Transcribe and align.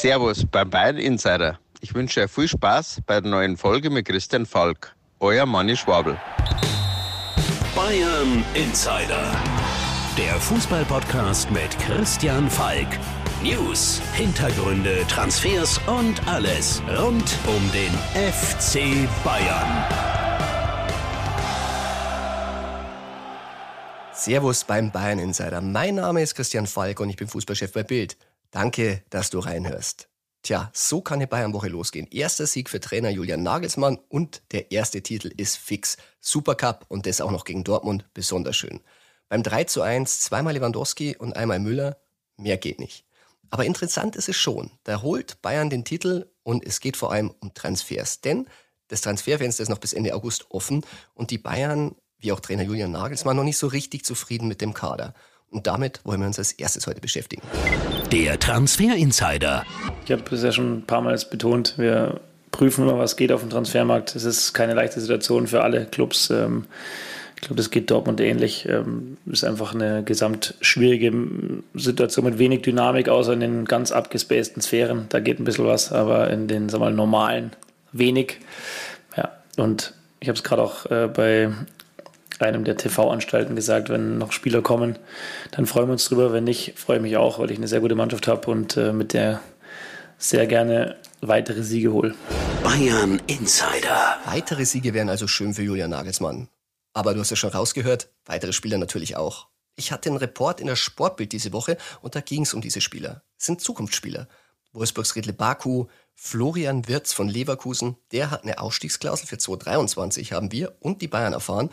Servus 0.00 0.46
beim 0.46 0.70
Bayern 0.70 0.96
Insider. 0.96 1.58
Ich 1.80 1.92
wünsche 1.92 2.22
euch 2.22 2.30
viel 2.30 2.46
Spaß 2.46 3.00
bei 3.04 3.20
der 3.20 3.28
neuen 3.32 3.56
Folge 3.56 3.90
mit 3.90 4.06
Christian 4.06 4.46
Falk. 4.46 4.94
Euer 5.18 5.44
Manni 5.44 5.76
Schwabel. 5.76 6.16
Bayern 7.74 8.44
Insider. 8.54 9.32
Der 10.16 10.34
Fußballpodcast 10.34 11.50
mit 11.50 11.76
Christian 11.80 12.48
Falk. 12.48 12.86
News, 13.42 14.00
Hintergründe, 14.14 15.04
Transfers 15.08 15.80
und 15.88 16.24
alles 16.28 16.80
rund 16.96 17.36
um 17.48 17.72
den 17.72 17.92
FC 18.14 19.08
Bayern. 19.24 19.84
Servus 24.12 24.62
beim 24.62 24.92
Bayern 24.92 25.18
Insider. 25.18 25.60
Mein 25.60 25.96
Name 25.96 26.22
ist 26.22 26.36
Christian 26.36 26.68
Falk 26.68 27.00
und 27.00 27.08
ich 27.08 27.16
bin 27.16 27.26
Fußballchef 27.26 27.72
bei 27.72 27.82
Bild. 27.82 28.16
Danke, 28.50 29.02
dass 29.10 29.30
du 29.30 29.40
reinhörst. 29.40 30.08
Tja, 30.42 30.70
so 30.72 31.00
kann 31.00 31.18
eine 31.18 31.26
Bayernwoche 31.26 31.68
losgehen. 31.68 32.06
Erster 32.10 32.46
Sieg 32.46 32.70
für 32.70 32.80
Trainer 32.80 33.10
Julian 33.10 33.42
Nagelsmann 33.42 33.98
und 34.08 34.42
der 34.52 34.70
erste 34.70 35.02
Titel 35.02 35.30
ist 35.36 35.56
fix. 35.56 35.96
Supercup 36.20 36.86
und 36.88 37.06
das 37.06 37.20
auch 37.20 37.30
noch 37.30 37.44
gegen 37.44 37.64
Dortmund, 37.64 38.06
besonders 38.14 38.56
schön. 38.56 38.80
Beim 39.28 39.42
3 39.42 39.64
zu 39.64 39.82
1 39.82 40.20
zweimal 40.20 40.54
Lewandowski 40.54 41.16
und 41.16 41.36
einmal 41.36 41.58
Müller, 41.58 41.98
mehr 42.36 42.56
geht 42.56 42.80
nicht. 42.80 43.04
Aber 43.50 43.64
interessant 43.64 44.16
ist 44.16 44.28
es 44.28 44.36
schon. 44.36 44.70
Da 44.84 45.02
holt 45.02 45.42
Bayern 45.42 45.70
den 45.70 45.84
Titel 45.84 46.30
und 46.42 46.64
es 46.64 46.80
geht 46.80 46.96
vor 46.96 47.12
allem 47.12 47.34
um 47.40 47.52
Transfers. 47.52 48.20
Denn 48.20 48.48
das 48.88 49.02
Transferfenster 49.02 49.62
ist 49.62 49.68
noch 49.68 49.78
bis 49.78 49.92
Ende 49.92 50.14
August 50.14 50.50
offen 50.50 50.84
und 51.14 51.30
die 51.30 51.38
Bayern, 51.38 51.94
wie 52.18 52.32
auch 52.32 52.40
Trainer 52.40 52.62
Julian 52.62 52.90
Nagelsmann, 52.90 53.36
noch 53.36 53.44
nicht 53.44 53.58
so 53.58 53.66
richtig 53.66 54.04
zufrieden 54.04 54.48
mit 54.48 54.60
dem 54.60 54.72
Kader. 54.72 55.14
Und 55.50 55.66
damit 55.66 56.00
wollen 56.04 56.20
wir 56.20 56.26
uns 56.26 56.38
als 56.38 56.52
erstes 56.52 56.86
heute 56.86 57.00
beschäftigen. 57.00 57.42
Der 58.12 58.38
Transfer 58.38 58.94
Insider. 58.94 59.64
Ich 60.04 60.12
habe 60.12 60.22
es 60.34 60.42
ja 60.42 60.52
schon 60.52 60.78
ein 60.78 60.82
paar 60.82 61.00
Mal 61.00 61.18
betont, 61.30 61.74
wir 61.78 62.20
prüfen 62.50 62.84
immer, 62.84 62.98
was 62.98 63.16
geht 63.16 63.32
auf 63.32 63.40
dem 63.40 63.50
Transfermarkt. 63.50 64.14
Es 64.16 64.24
ist 64.24 64.52
keine 64.52 64.74
leichte 64.74 65.00
Situation 65.00 65.46
für 65.46 65.62
alle 65.62 65.86
Clubs. 65.86 66.30
Ähm, 66.30 66.64
ich 67.36 67.42
glaube, 67.42 67.56
das 67.56 67.70
geht 67.70 67.90
Dortmund 67.90 68.20
ähnlich. 68.20 68.66
Es 68.66 68.86
ähm, 68.86 69.16
ist 69.26 69.44
einfach 69.44 69.74
eine 69.74 70.02
gesamt 70.02 70.54
schwierige 70.60 71.12
Situation 71.74 72.24
mit 72.24 72.38
wenig 72.38 72.62
Dynamik, 72.62 73.08
außer 73.08 73.32
in 73.32 73.40
den 73.40 73.64
ganz 73.64 73.92
abgespaceden 73.92 74.60
Sphären. 74.60 75.06
Da 75.10 75.20
geht 75.20 75.38
ein 75.38 75.44
bisschen 75.44 75.66
was, 75.66 75.92
aber 75.92 76.30
in 76.30 76.48
den 76.48 76.68
sagen 76.68 76.82
wir 76.82 76.90
mal, 76.90 76.94
normalen 76.94 77.52
wenig. 77.92 78.38
Ja, 79.16 79.30
und 79.56 79.94
ich 80.18 80.28
habe 80.28 80.36
es 80.36 80.42
gerade 80.42 80.62
auch 80.62 80.86
äh, 80.86 81.06
bei 81.06 81.50
einem 82.40 82.64
der 82.64 82.76
TV-Anstalten 82.76 83.56
gesagt, 83.56 83.88
wenn 83.88 84.18
noch 84.18 84.32
Spieler 84.32 84.62
kommen, 84.62 84.98
dann 85.50 85.66
freuen 85.66 85.88
wir 85.88 85.92
uns 85.92 86.08
drüber. 86.08 86.32
Wenn 86.32 86.44
nicht, 86.44 86.78
freue 86.78 86.96
ich 86.96 87.02
mich 87.02 87.16
auch, 87.16 87.38
weil 87.38 87.50
ich 87.50 87.58
eine 87.58 87.68
sehr 87.68 87.80
gute 87.80 87.94
Mannschaft 87.94 88.28
habe 88.28 88.50
und 88.50 88.76
äh, 88.76 88.92
mit 88.92 89.12
der 89.12 89.40
sehr 90.18 90.46
gerne 90.46 90.96
weitere 91.20 91.62
Siege 91.62 91.92
hole. 91.92 92.14
Bayern 92.62 93.20
Insider. 93.26 94.18
Weitere 94.24 94.64
Siege 94.64 94.94
wären 94.94 95.08
also 95.08 95.26
schön 95.26 95.54
für 95.54 95.62
Julian 95.62 95.90
Nagelsmann. 95.90 96.48
Aber 96.92 97.14
du 97.14 97.20
hast 97.20 97.30
ja 97.30 97.36
schon 97.36 97.50
rausgehört, 97.50 98.10
weitere 98.24 98.52
Spieler 98.52 98.78
natürlich 98.78 99.16
auch. 99.16 99.48
Ich 99.76 99.92
hatte 99.92 100.08
einen 100.08 100.18
Report 100.18 100.60
in 100.60 100.66
der 100.66 100.74
Sportbild 100.74 101.30
diese 101.30 101.52
Woche 101.52 101.76
und 102.02 102.16
da 102.16 102.20
ging 102.20 102.42
es 102.42 102.54
um 102.54 102.60
diese 102.60 102.80
Spieler. 102.80 103.22
Es 103.38 103.46
sind 103.46 103.60
Zukunftsspieler. 103.60 104.28
Wolfsburgs 104.72 105.16
Riedle 105.16 105.32
Baku, 105.32 105.86
Florian 106.14 106.88
Wirz 106.88 107.12
von 107.12 107.28
Leverkusen, 107.28 107.96
der 108.12 108.30
hat 108.30 108.42
eine 108.42 108.58
Ausstiegsklausel 108.58 109.26
für 109.26 109.38
2023, 109.38 110.32
haben 110.32 110.52
wir 110.52 110.76
und 110.80 111.00
die 111.00 111.08
Bayern 111.08 111.32
erfahren. 111.32 111.70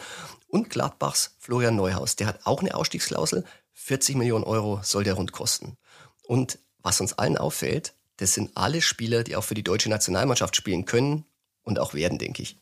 Und 0.48 0.70
Gladbachs 0.70 1.36
Florian 1.40 1.76
Neuhaus, 1.76 2.16
der 2.16 2.28
hat 2.28 2.46
auch 2.46 2.62
eine 2.62 2.76
Ausstiegsklausel, 2.76 3.44
40 3.74 4.16
Millionen 4.16 4.44
Euro 4.44 4.80
soll 4.84 5.04
der 5.04 5.16
rund 5.16 5.32
kosten. 5.32 5.78
Und 6.24 6.60
was 6.80 7.02
uns 7.02 7.14
allen 7.14 7.38
auffällt, 7.38 7.94
das 8.18 8.34
sind 8.34 8.52
alle 8.56 8.82
Spieler, 8.82 9.24
die 9.24 9.36
auch 9.36 9.44
für 9.44 9.56
die 9.56 9.64
deutsche 9.64 9.90
Nationalmannschaft 9.90 10.56
spielen 10.56 10.86
können 10.86 11.26
und 11.64 11.80
auch 11.80 11.94
werden, 11.94 12.18
denke 12.18 12.42
ich. 12.42 12.58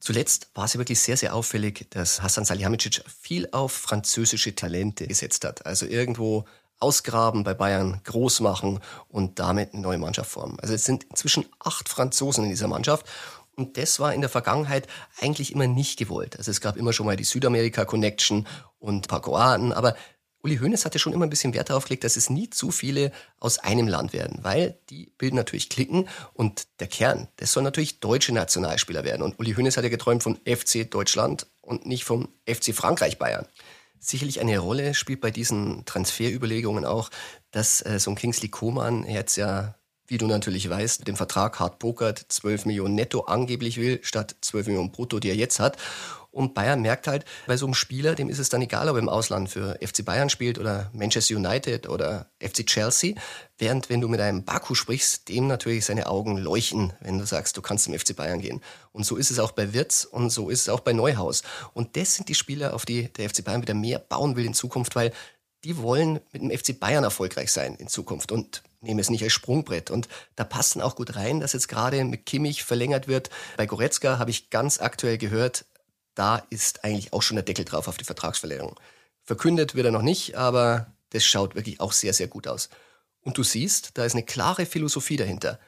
Zuletzt 0.00 0.50
war 0.54 0.64
es 0.64 0.72
ja 0.72 0.78
wirklich 0.78 0.98
sehr, 0.98 1.16
sehr 1.16 1.32
auffällig, 1.32 1.86
dass 1.90 2.22
Hassan 2.22 2.44
Salihamidzic 2.44 3.04
viel 3.20 3.48
auf 3.52 3.72
französische 3.72 4.52
Talente 4.54 5.06
gesetzt 5.06 5.44
hat. 5.44 5.64
Also 5.64 5.86
irgendwo 5.86 6.44
ausgraben, 6.82 7.44
bei 7.44 7.54
Bayern 7.54 8.00
groß 8.04 8.40
machen 8.40 8.80
und 9.08 9.38
damit 9.38 9.72
eine 9.72 9.82
neue 9.82 9.98
Mannschaft 9.98 10.30
formen. 10.30 10.58
Also 10.60 10.74
es 10.74 10.84
sind 10.84 11.04
inzwischen 11.04 11.46
acht 11.58 11.88
Franzosen 11.88 12.44
in 12.44 12.50
dieser 12.50 12.68
Mannschaft 12.68 13.06
und 13.54 13.76
das 13.76 14.00
war 14.00 14.14
in 14.14 14.20
der 14.20 14.30
Vergangenheit 14.30 14.86
eigentlich 15.20 15.52
immer 15.52 15.66
nicht 15.66 15.98
gewollt. 15.98 16.36
Also 16.36 16.50
es 16.50 16.60
gab 16.60 16.76
immer 16.76 16.92
schon 16.92 17.06
mal 17.06 17.16
die 17.16 17.24
Südamerika-Connection 17.24 18.46
und 18.78 19.04
ein 19.04 19.08
paar 19.08 19.22
Kroaten, 19.22 19.72
aber 19.72 19.94
Uli 20.44 20.58
Hoeneß 20.58 20.84
hatte 20.84 20.98
schon 20.98 21.12
immer 21.12 21.24
ein 21.24 21.30
bisschen 21.30 21.54
Wert 21.54 21.70
darauf 21.70 21.84
gelegt, 21.84 22.02
dass 22.02 22.16
es 22.16 22.28
nie 22.28 22.50
zu 22.50 22.72
viele 22.72 23.12
aus 23.38 23.58
einem 23.58 23.86
Land 23.86 24.12
werden, 24.12 24.40
weil 24.42 24.76
die 24.90 25.12
bilden 25.16 25.36
natürlich 25.36 25.68
Klicken 25.68 26.08
und 26.34 26.66
der 26.80 26.88
Kern, 26.88 27.28
das 27.36 27.52
soll 27.52 27.62
natürlich 27.62 28.00
deutsche 28.00 28.32
Nationalspieler 28.32 29.04
werden. 29.04 29.22
Und 29.22 29.38
Uli 29.38 29.54
Hoeneß 29.54 29.76
hat 29.76 29.84
ja 29.84 29.90
geträumt 29.90 30.24
von 30.24 30.36
FC 30.44 30.90
Deutschland 30.90 31.46
und 31.60 31.86
nicht 31.86 32.02
vom 32.04 32.28
FC 32.44 32.74
Frankreich 32.74 33.18
Bayern. 33.18 33.46
Sicherlich 34.04 34.40
eine 34.40 34.58
Rolle 34.58 34.94
spielt 34.94 35.20
bei 35.20 35.30
diesen 35.30 35.84
Transferüberlegungen 35.84 36.84
auch, 36.84 37.08
dass 37.52 37.86
äh, 37.86 38.00
so 38.00 38.10
ein 38.10 38.16
Kingsley 38.16 38.48
Coman 38.48 39.04
jetzt 39.04 39.36
ja 39.36 39.76
wie 40.08 40.18
du 40.18 40.26
natürlich 40.26 40.68
weißt, 40.68 41.06
den 41.06 41.16
Vertrag 41.16 41.58
hart 41.58 41.78
pokert, 41.78 42.26
12 42.28 42.66
Millionen 42.66 42.94
netto 42.94 43.20
angeblich 43.20 43.78
will, 43.78 44.00
statt 44.02 44.36
12 44.42 44.66
Millionen 44.66 44.92
brutto, 44.92 45.20
die 45.20 45.30
er 45.30 45.36
jetzt 45.36 45.58
hat. 45.58 45.78
Und 46.32 46.54
Bayern 46.54 46.80
merkt 46.80 47.06
halt, 47.06 47.26
bei 47.46 47.58
so 47.58 47.66
einem 47.66 47.74
Spieler, 47.74 48.14
dem 48.14 48.30
ist 48.30 48.38
es 48.38 48.48
dann 48.48 48.62
egal, 48.62 48.88
ob 48.88 48.96
er 48.96 49.00
im 49.00 49.10
Ausland 49.10 49.50
für 49.50 49.78
FC 49.82 50.02
Bayern 50.02 50.30
spielt 50.30 50.58
oder 50.58 50.90
Manchester 50.94 51.36
United 51.36 51.88
oder 51.88 52.26
FC 52.40 52.66
Chelsea. 52.66 53.14
Während 53.58 53.90
wenn 53.90 54.00
du 54.00 54.08
mit 54.08 54.18
einem 54.20 54.42
Baku 54.42 54.74
sprichst, 54.74 55.28
dem 55.28 55.46
natürlich 55.46 55.84
seine 55.84 56.06
Augen 56.06 56.38
leuchten, 56.38 56.94
wenn 57.00 57.18
du 57.18 57.26
sagst, 57.26 57.58
du 57.58 57.62
kannst 57.62 57.84
zum 57.84 57.96
FC 57.96 58.16
Bayern 58.16 58.40
gehen. 58.40 58.62
Und 58.92 59.04
so 59.04 59.16
ist 59.16 59.30
es 59.30 59.38
auch 59.38 59.52
bei 59.52 59.74
Wirtz 59.74 60.04
und 60.04 60.30
so 60.30 60.48
ist 60.48 60.62
es 60.62 60.68
auch 60.70 60.80
bei 60.80 60.94
Neuhaus. 60.94 61.42
Und 61.74 61.96
das 61.96 62.14
sind 62.14 62.30
die 62.30 62.34
Spieler, 62.34 62.72
auf 62.72 62.86
die 62.86 63.12
der 63.12 63.28
FC 63.28 63.44
Bayern 63.44 63.60
wieder 63.60 63.74
mehr 63.74 63.98
bauen 63.98 64.34
will 64.34 64.46
in 64.46 64.54
Zukunft, 64.54 64.96
weil 64.96 65.12
die 65.64 65.76
wollen 65.76 66.20
mit 66.32 66.42
dem 66.42 66.50
FC 66.50 66.78
Bayern 66.78 67.04
erfolgreich 67.04 67.52
sein 67.52 67.76
in 67.76 67.88
Zukunft 67.88 68.32
und 68.32 68.62
nehmen 68.80 68.98
es 68.98 69.10
nicht 69.10 69.22
als 69.22 69.32
Sprungbrett. 69.32 69.90
Und 69.90 70.08
da 70.34 70.44
passen 70.44 70.80
auch 70.80 70.96
gut 70.96 71.14
rein, 71.14 71.40
dass 71.40 71.52
jetzt 71.52 71.68
gerade 71.68 72.02
mit 72.04 72.26
Kimmich 72.26 72.64
verlängert 72.64 73.06
wird. 73.06 73.30
Bei 73.56 73.66
Goretzka 73.66 74.18
habe 74.18 74.30
ich 74.30 74.50
ganz 74.50 74.80
aktuell 74.80 75.18
gehört, 75.18 75.66
da 76.14 76.42
ist 76.50 76.84
eigentlich 76.84 77.12
auch 77.12 77.22
schon 77.22 77.36
der 77.36 77.44
Deckel 77.44 77.64
drauf 77.64 77.88
auf 77.88 77.96
die 77.96 78.04
Vertragsverlängerung. 78.04 78.78
Verkündet 79.22 79.74
wird 79.74 79.86
er 79.86 79.92
noch 79.92 80.02
nicht, 80.02 80.36
aber 80.36 80.92
das 81.10 81.24
schaut 81.24 81.54
wirklich 81.54 81.80
auch 81.80 81.92
sehr, 81.92 82.12
sehr 82.12 82.28
gut 82.28 82.48
aus. 82.48 82.68
Und 83.20 83.38
du 83.38 83.42
siehst, 83.42 83.92
da 83.94 84.04
ist 84.04 84.14
eine 84.14 84.24
klare 84.24 84.66
Philosophie 84.66 85.16
dahinter. 85.16 85.58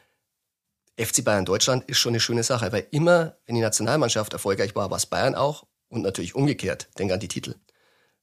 FC 0.98 1.24
Bayern 1.24 1.44
Deutschland 1.44 1.84
ist 1.88 1.98
schon 1.98 2.12
eine 2.12 2.20
schöne 2.20 2.42
Sache, 2.42 2.72
weil 2.72 2.86
immer, 2.90 3.36
wenn 3.46 3.54
die 3.54 3.60
Nationalmannschaft 3.60 4.32
erfolgreich 4.32 4.74
war, 4.74 4.90
war 4.90 4.96
es 4.96 5.06
Bayern 5.06 5.34
auch 5.34 5.66
und 5.88 6.02
natürlich 6.02 6.34
umgekehrt. 6.34 6.88
Denk 6.98 7.12
an 7.12 7.20
die 7.20 7.28
Titel. 7.28 7.54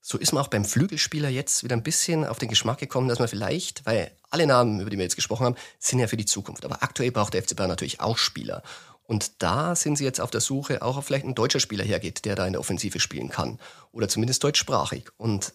So 0.03 0.17
ist 0.17 0.33
man 0.33 0.43
auch 0.43 0.47
beim 0.47 0.65
Flügelspieler 0.65 1.29
jetzt 1.29 1.63
wieder 1.63 1.75
ein 1.75 1.83
bisschen 1.83 2.25
auf 2.25 2.39
den 2.39 2.49
Geschmack 2.49 2.79
gekommen, 2.79 3.07
dass 3.07 3.19
man 3.19 3.27
vielleicht, 3.27 3.85
weil 3.85 4.11
alle 4.31 4.47
Namen, 4.47 4.79
über 4.79 4.89
die 4.89 4.97
wir 4.97 5.03
jetzt 5.03 5.15
gesprochen 5.15 5.45
haben, 5.45 5.55
sind 5.79 5.99
ja 5.99 6.07
für 6.07 6.17
die 6.17 6.25
Zukunft. 6.25 6.65
Aber 6.65 6.81
aktuell 6.81 7.11
braucht 7.11 7.33
der 7.33 7.43
FC 7.43 7.55
Bayern 7.55 7.69
natürlich 7.69 7.99
auch 7.99 8.17
Spieler. 8.17 8.63
Und 9.03 9.41
da 9.44 9.75
sind 9.75 9.97
sie 9.97 10.06
jetzt 10.06 10.22
auf 10.22 10.31
der 10.31 10.41
Suche, 10.41 10.81
auch 10.81 10.97
auf 10.97 11.06
vielleicht 11.06 11.25
ein 11.25 11.35
deutscher 11.35 11.59
Spieler 11.59 11.84
hergeht, 11.84 12.23
der 12.25 12.35
da 12.35 12.45
in 12.45 12.53
der 12.53 12.62
Offensive 12.62 13.00
spielen 13.00 13.29
kann. 13.29 13.59
Oder 13.91 14.07
zumindest 14.07 14.44
deutschsprachig. 14.44 15.09
Und 15.17 15.53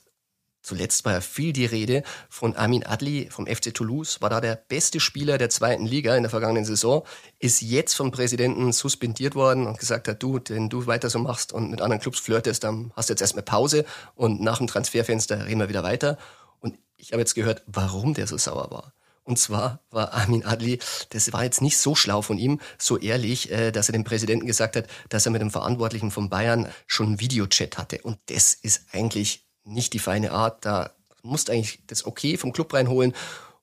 zuletzt 0.61 1.05
war 1.05 1.12
ja 1.12 1.21
viel 1.21 1.53
die 1.53 1.65
Rede 1.65 2.03
von 2.29 2.57
Amin 2.57 2.84
Adli 2.84 3.29
vom 3.31 3.47
FC 3.47 3.73
Toulouse, 3.73 4.21
war 4.21 4.29
da 4.29 4.41
der 4.41 4.57
beste 4.57 5.01
Spieler 5.01 5.39
der 5.39 5.49
zweiten 5.49 5.87
Liga 5.87 6.17
in 6.17 6.25
der 6.25 6.31
vergangenen 6.31 6.65
Saison, 6.65 7.05
ist 7.39 7.62
jetzt 7.62 7.95
vom 7.95 8.11
Präsidenten 8.11 8.73
suspendiert 8.73 9.34
worden 9.34 9.67
und 9.67 9.78
gesagt 9.78 10.09
hat, 10.09 10.23
du, 10.23 10.41
wenn 10.49 10.69
du 10.69 10.87
weiter 10.87 11.09
so 11.09 11.19
machst 11.19 11.53
und 11.53 11.71
mit 11.71 11.81
anderen 11.81 12.03
Clubs 12.03 12.19
flirtest, 12.19 12.65
dann 12.65 12.93
hast 12.97 13.09
du 13.09 13.13
jetzt 13.13 13.21
erstmal 13.21 13.45
Pause 13.45 13.84
und 14.17 14.41
nach 14.41 14.59
dem 14.59 14.67
Transferfenster 14.67 15.47
reden 15.47 15.61
wir 15.61 15.69
wieder 15.69 15.84
weiter. 15.84 16.19
Und 16.61 16.77
ich 16.97 17.13
habe 17.13 17.21
jetzt 17.21 17.34
gehört, 17.34 17.63
warum 17.67 18.13
der 18.13 18.27
so 18.27 18.37
sauer 18.37 18.71
war. 18.71 18.93
Und 19.27 19.41
zwar 19.41 19.81
war 19.91 20.15
Armin 20.15 20.45
Adli, 20.45 20.79
das 21.11 21.33
war 21.33 21.43
jetzt 21.43 21.61
nicht 21.61 21.78
so 21.78 21.97
schlau 21.97 22.23
von 22.23 22.39
ihm, 22.39 22.61
so 22.78 22.97
ehrlich, 22.97 23.51
äh, 23.51 23.73
dass 23.73 23.89
er 23.89 23.93
dem 23.93 24.05
Präsidenten 24.05 24.47
gesagt 24.47 24.77
hat, 24.77 24.87
dass 25.09 25.27
er 25.27 25.33
mit 25.33 25.41
dem 25.41 25.51
Verantwortlichen 25.51 26.13
von 26.13 26.31
Bayern 26.31 26.69
schon 26.87 27.07
einen 27.07 27.21
Videochat 27.21 27.77
hatte. 27.77 28.01
Und 28.03 28.19
das 28.27 28.55
ist 28.55 28.87
eigentlich 28.93 29.45
nicht 29.65 29.95
die 29.95 29.99
feine 29.99 30.31
Art. 30.31 30.65
Da 30.65 30.93
musst 31.23 31.51
eigentlich 31.51 31.81
das 31.89 32.07
Okay 32.07 32.37
vom 32.37 32.53
Club 32.53 32.73
reinholen. 32.73 33.15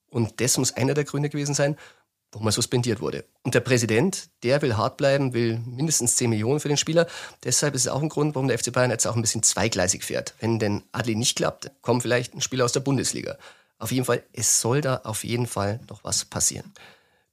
Und 0.09 0.41
das 0.41 0.57
muss 0.57 0.73
einer 0.73 0.93
der 0.93 1.05
Gründe 1.05 1.29
gewesen 1.29 1.55
sein, 1.55 1.77
warum 2.33 2.45
er 2.47 2.51
suspendiert 2.51 2.99
wurde. 2.99 3.23
Und 3.43 3.55
der 3.55 3.61
Präsident, 3.61 4.29
der 4.43 4.61
will 4.61 4.75
hart 4.75 4.97
bleiben, 4.97 5.33
will 5.33 5.59
mindestens 5.65 6.17
10 6.17 6.29
Millionen 6.29 6.59
für 6.59 6.67
den 6.67 6.77
Spieler. 6.77 7.07
Deshalb 7.45 7.73
ist 7.73 7.83
es 7.83 7.87
auch 7.87 8.01
ein 8.01 8.09
Grund, 8.09 8.35
warum 8.35 8.49
der 8.49 8.59
FC 8.59 8.73
Bayern 8.73 8.91
jetzt 8.91 9.07
auch 9.07 9.15
ein 9.15 9.21
bisschen 9.21 9.43
zweigleisig 9.43 10.03
fährt. 10.03 10.35
Wenn 10.41 10.59
denn 10.59 10.83
Adli 10.91 11.15
nicht 11.15 11.37
klappt, 11.37 11.71
kommt 11.81 12.01
vielleicht 12.01 12.33
ein 12.33 12.41
Spieler 12.41 12.65
aus 12.65 12.73
der 12.73 12.81
Bundesliga. 12.81 13.37
Auf 13.83 13.91
jeden 13.91 14.05
Fall, 14.05 14.23
es 14.31 14.61
soll 14.61 14.79
da 14.79 15.01
auf 15.03 15.25
jeden 15.25 15.45
Fall 15.45 15.81
noch 15.89 16.05
was 16.05 16.23
passieren. 16.23 16.71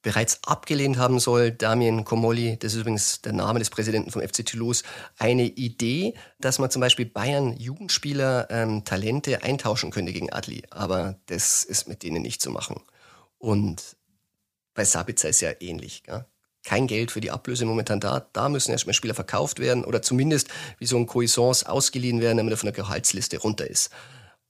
Bereits 0.02 0.40
abgelehnt 0.42 0.98
haben 0.98 1.20
soll 1.20 1.52
Damien 1.52 2.04
Komolli, 2.04 2.58
das 2.58 2.74
ist 2.74 2.80
übrigens 2.80 3.20
der 3.20 3.34
Name 3.34 3.60
des 3.60 3.70
Präsidenten 3.70 4.10
vom 4.10 4.20
FC 4.20 4.44
Toulouse, 4.44 4.82
eine 5.16 5.44
Idee, 5.44 6.14
dass 6.40 6.58
man 6.58 6.68
zum 6.68 6.80
Beispiel 6.80 7.06
Bayern 7.06 7.56
Jugendspieler 7.56 8.48
ähm, 8.50 8.84
Talente 8.84 9.44
eintauschen 9.44 9.92
könnte 9.92 10.12
gegen 10.12 10.32
Adli. 10.32 10.64
Aber 10.70 11.20
das 11.26 11.62
ist 11.62 11.86
mit 11.86 12.02
denen 12.02 12.22
nicht 12.22 12.42
zu 12.42 12.50
machen. 12.50 12.80
Und 13.38 13.96
Bei 14.74 14.84
Sabitzer 14.84 15.28
ist 15.28 15.42
ja 15.42 15.52
ähnlich. 15.60 16.02
Gell? 16.02 16.24
Kein 16.64 16.88
Geld 16.88 17.12
für 17.12 17.20
die 17.20 17.30
Ablöse 17.30 17.64
momentan 17.64 18.00
da. 18.00 18.26
Da 18.32 18.48
müssen 18.48 18.72
erstmal 18.72 18.94
Spieler 18.94 19.14
verkauft 19.14 19.60
werden 19.60 19.84
oder 19.84 20.02
zumindest 20.02 20.48
wie 20.80 20.86
so 20.86 20.96
ein 20.96 21.06
Coisance 21.06 21.68
ausgeliehen 21.68 22.20
werden, 22.20 22.38
damit 22.38 22.52
er 22.52 22.56
von 22.56 22.66
der 22.66 22.74
Gehaltsliste 22.74 23.38
runter 23.38 23.70
ist. 23.70 23.90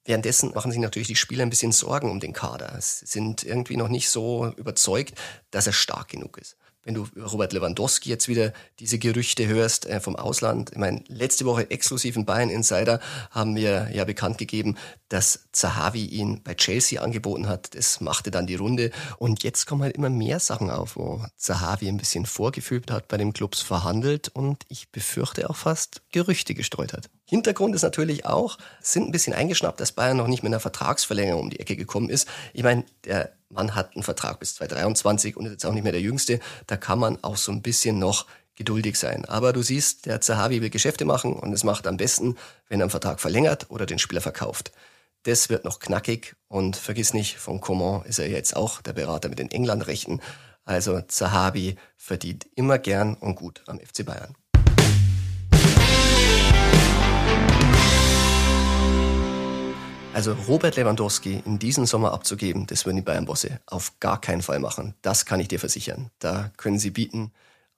Währenddessen 0.05 0.53
machen 0.55 0.73
sich 0.73 0.81
natürlich 0.81 1.09
die 1.09 1.17
Spieler 1.17 1.43
ein 1.43 1.51
bisschen 1.51 1.73
Sorgen 1.73 2.11
um 2.11 2.21
den 2.21 2.33
Kader. 2.33 2.77
Sie 2.81 3.07
sind 3.07 3.45
irgendwie 3.45 3.77
noch 3.77 3.89
nicht 3.89 4.09
so 4.09 4.47
überzeugt, 4.57 5.15
dass 5.51 5.67
er 5.67 5.73
stark 5.73 6.09
genug 6.09 6.39
ist 6.39 6.57
wenn 6.85 6.95
du 6.95 7.07
Robert 7.17 7.53
Lewandowski 7.53 8.09
jetzt 8.09 8.29
wieder 8.29 8.53
diese 8.79 8.99
Gerüchte 8.99 9.47
hörst 9.47 9.87
äh, 9.87 10.01
vom 10.01 10.17
Ausland. 10.17 10.71
Ich 10.73 10.79
meine, 10.79 11.05
letzte 11.09 11.45
Woche 11.45 11.71
exklusiv 11.71 12.17
in 12.17 12.25
Bayern 12.25 12.49
Insider 12.49 13.01
haben 13.31 13.55
wir 13.55 13.91
ja 13.93 14.05
bekannt 14.05 14.39
gegeben, 14.39 14.77
dass 15.09 15.49
Zahavi 15.53 16.07
ihn 16.07 16.43
bei 16.43 16.55
Chelsea 16.55 17.03
angeboten 17.03 17.49
hat. 17.49 17.75
Das 17.75 18.01
machte 18.01 18.31
dann 18.31 18.47
die 18.47 18.55
Runde. 18.55 18.91
Und 19.19 19.43
jetzt 19.43 19.67
kommen 19.67 19.83
halt 19.83 19.97
immer 19.97 20.11
mehr 20.11 20.41
Sachen 20.41 20.71
auf, 20.71 20.97
wo 20.97 21.25
Zahavi 21.37 21.89
ein 21.89 21.99
bisschen 21.99 22.25
vorgefühlt 22.25 22.91
hat, 22.91 23.09
bei 23.09 23.19
den 23.19 23.33
Clubs 23.33 23.61
verhandelt 23.61 24.29
und 24.29 24.65
ich 24.69 24.91
befürchte 24.91 25.51
auch 25.51 25.57
fast 25.57 26.03
Gerüchte 26.13 26.55
gestreut 26.55 26.93
hat. 26.93 27.11
Hintergrund 27.25 27.75
ist 27.75 27.83
natürlich 27.83 28.27
auch, 28.27 28.59
sind 28.81 29.09
ein 29.09 29.13
bisschen 29.13 29.35
eingeschnappt, 29.35 29.81
dass 29.81 29.93
Bayern 29.93 30.17
noch 30.17 30.27
nicht 30.27 30.43
mit 30.43 30.51
einer 30.51 30.61
Vertragsverlängerung 30.61 31.43
um 31.43 31.51
die 31.51 31.61
Ecke 31.61 31.77
gekommen 31.77 32.09
ist. 32.09 32.27
Ich 32.55 32.63
meine, 32.63 32.85
der 33.05 33.33
Mann 33.51 33.75
hat 33.75 33.95
einen 33.95 34.03
Vertrag 34.03 34.39
bis 34.39 34.55
2023 34.55 35.37
und 35.37 35.47
ist 35.47 35.53
jetzt 35.53 35.67
auch 35.67 35.73
nicht 35.73 35.83
mehr 35.83 35.93
der 35.93 36.01
Jüngste. 36.01 36.41
Da 36.67 36.77
kann 36.77 36.99
man 36.99 37.23
auch 37.23 37.37
so 37.37 37.53
ein 37.53 37.63
bisschen 37.63 37.99
noch 37.99 38.27
geduldig 38.55 38.99
sein. 38.99 39.25
Aber 39.25 39.53
du 39.53 39.63
siehst, 39.63 40.07
der 40.07 40.21
Zahavi 40.21 40.63
will 40.63 40.71
Geschäfte 40.71 41.05
machen 41.05 41.35
und 41.35 41.53
es 41.53 41.65
macht 41.65 41.87
am 41.87 41.97
besten, 41.97 42.37
wenn 42.69 42.81
er 42.81 42.85
einen 42.85 42.91
Vertrag 42.91 43.21
verlängert 43.21 43.71
oder 43.71 43.87
den 43.87 43.99
Spieler 43.99 44.21
verkauft. 44.21 44.73
Das 45.25 45.51
wird 45.51 45.65
noch 45.65 45.81
knackig 45.81 46.37
und 46.49 46.77
vergiss 46.77 47.13
nicht, 47.13 47.39
von 47.39 47.61
Coman 47.61 48.05
ist 48.05 48.19
er 48.19 48.29
jetzt 48.29 48.57
auch 48.57 48.81
der 48.81 48.93
Berater 48.93 49.29
mit 49.29 49.39
den 49.39 49.51
Englandrechten. 49.51 50.23
Also 50.65 51.01
Zahavi 51.01 51.77
verdient 51.97 52.47
immer 52.55 52.79
gern 52.79 53.15
und 53.15 53.35
gut 53.35 53.63
am 53.67 53.81
FC 53.81 54.05
Bayern. 54.05 54.35
Also 60.13 60.33
Robert 60.49 60.77
Lewandowski 60.77 61.41
in 61.47 61.59
diesem 61.59 61.87
Sommer 61.87 62.13
abzugeben, 62.13 62.67
das 62.67 62.85
würden 62.85 62.97
die 62.97 63.03
Bayern-Bosse 63.03 63.61
auf 63.67 63.99
gar 64.01 64.21
keinen 64.21 64.43
Fall 64.43 64.59
machen. 64.59 64.95
Das 65.03 65.25
kann 65.25 65.39
ich 65.39 65.49
dir 65.49 65.61
versichern. 65.61 66.11
Da 66.19 66.51
können 66.57 66.79
sie 66.79 66.91
bieten 66.91 67.33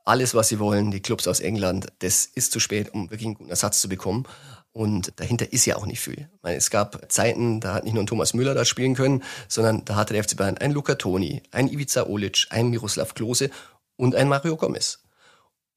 alles, 0.05 0.35
was 0.35 0.49
sie 0.49 0.59
wollen. 0.59 0.91
Die 0.91 1.01
Clubs 1.01 1.29
aus 1.29 1.41
England, 1.41 1.89
das 1.99 2.25
ist 2.25 2.53
zu 2.53 2.59
spät, 2.59 2.95
um 2.95 3.11
wirklich 3.11 3.27
einen 3.27 3.35
guten 3.35 3.51
Ersatz 3.51 3.81
zu 3.81 3.89
bekommen. 3.89 4.25
Und 4.73 5.13
dahinter 5.21 5.53
ist 5.53 5.67
ja 5.67 5.77
auch 5.77 5.85
nicht 5.85 6.01
viel. 6.01 6.31
Meine, 6.41 6.57
es 6.57 6.71
gab 6.71 7.13
Zeiten, 7.13 7.61
da 7.61 7.75
hat 7.75 7.85
nicht 7.85 7.93
nur 7.93 8.03
ein 8.03 8.07
Thomas 8.07 8.33
Müller 8.33 8.55
da 8.55 8.65
spielen 8.65 8.95
können, 8.95 9.23
sondern 9.47 9.85
da 9.85 9.97
hatte 9.97 10.15
der 10.15 10.25
FC 10.25 10.37
Bayern 10.37 10.57
einen 10.57 10.73
Luca 10.73 10.95
Toni, 10.95 11.43
einen 11.51 11.69
Ivica 11.69 12.07
Olic, 12.07 12.47
einen 12.49 12.71
Miroslav 12.71 13.13
Klose 13.15 13.51
und 13.97 14.15
einen 14.15 14.31
Mario 14.31 14.57
Gomez. 14.57 15.01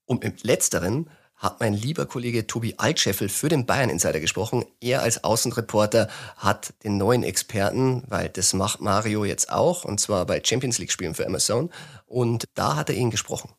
Und 0.05 0.23
im 0.23 0.33
letzteren 0.43 1.09
hat 1.45 1.59
mein 1.59 1.75
lieber 1.75 2.07
Kollege 2.07 2.47
Tobi 2.47 2.73
Altscheffel 2.77 3.29
für 3.29 3.49
den 3.49 3.67
Bayern 3.67 3.91
Insider 3.91 4.19
gesprochen. 4.19 4.65
Er 4.81 5.03
als 5.03 5.23
Außenreporter 5.23 6.09
hat 6.37 6.73
den 6.83 6.97
neuen 6.97 7.21
Experten, 7.21 8.03
weil 8.07 8.29
das 8.29 8.53
macht 8.53 8.81
Mario 8.81 9.25
jetzt 9.25 9.51
auch, 9.51 9.85
und 9.85 9.99
zwar 9.99 10.25
bei 10.25 10.41
Champions 10.43 10.79
League 10.79 10.91
Spielen 10.91 11.13
für 11.13 11.27
Amazon. 11.27 11.69
Und 12.07 12.45
da 12.55 12.75
hat 12.75 12.89
er 12.89 12.95
ihn 12.95 13.11
gesprochen. 13.11 13.51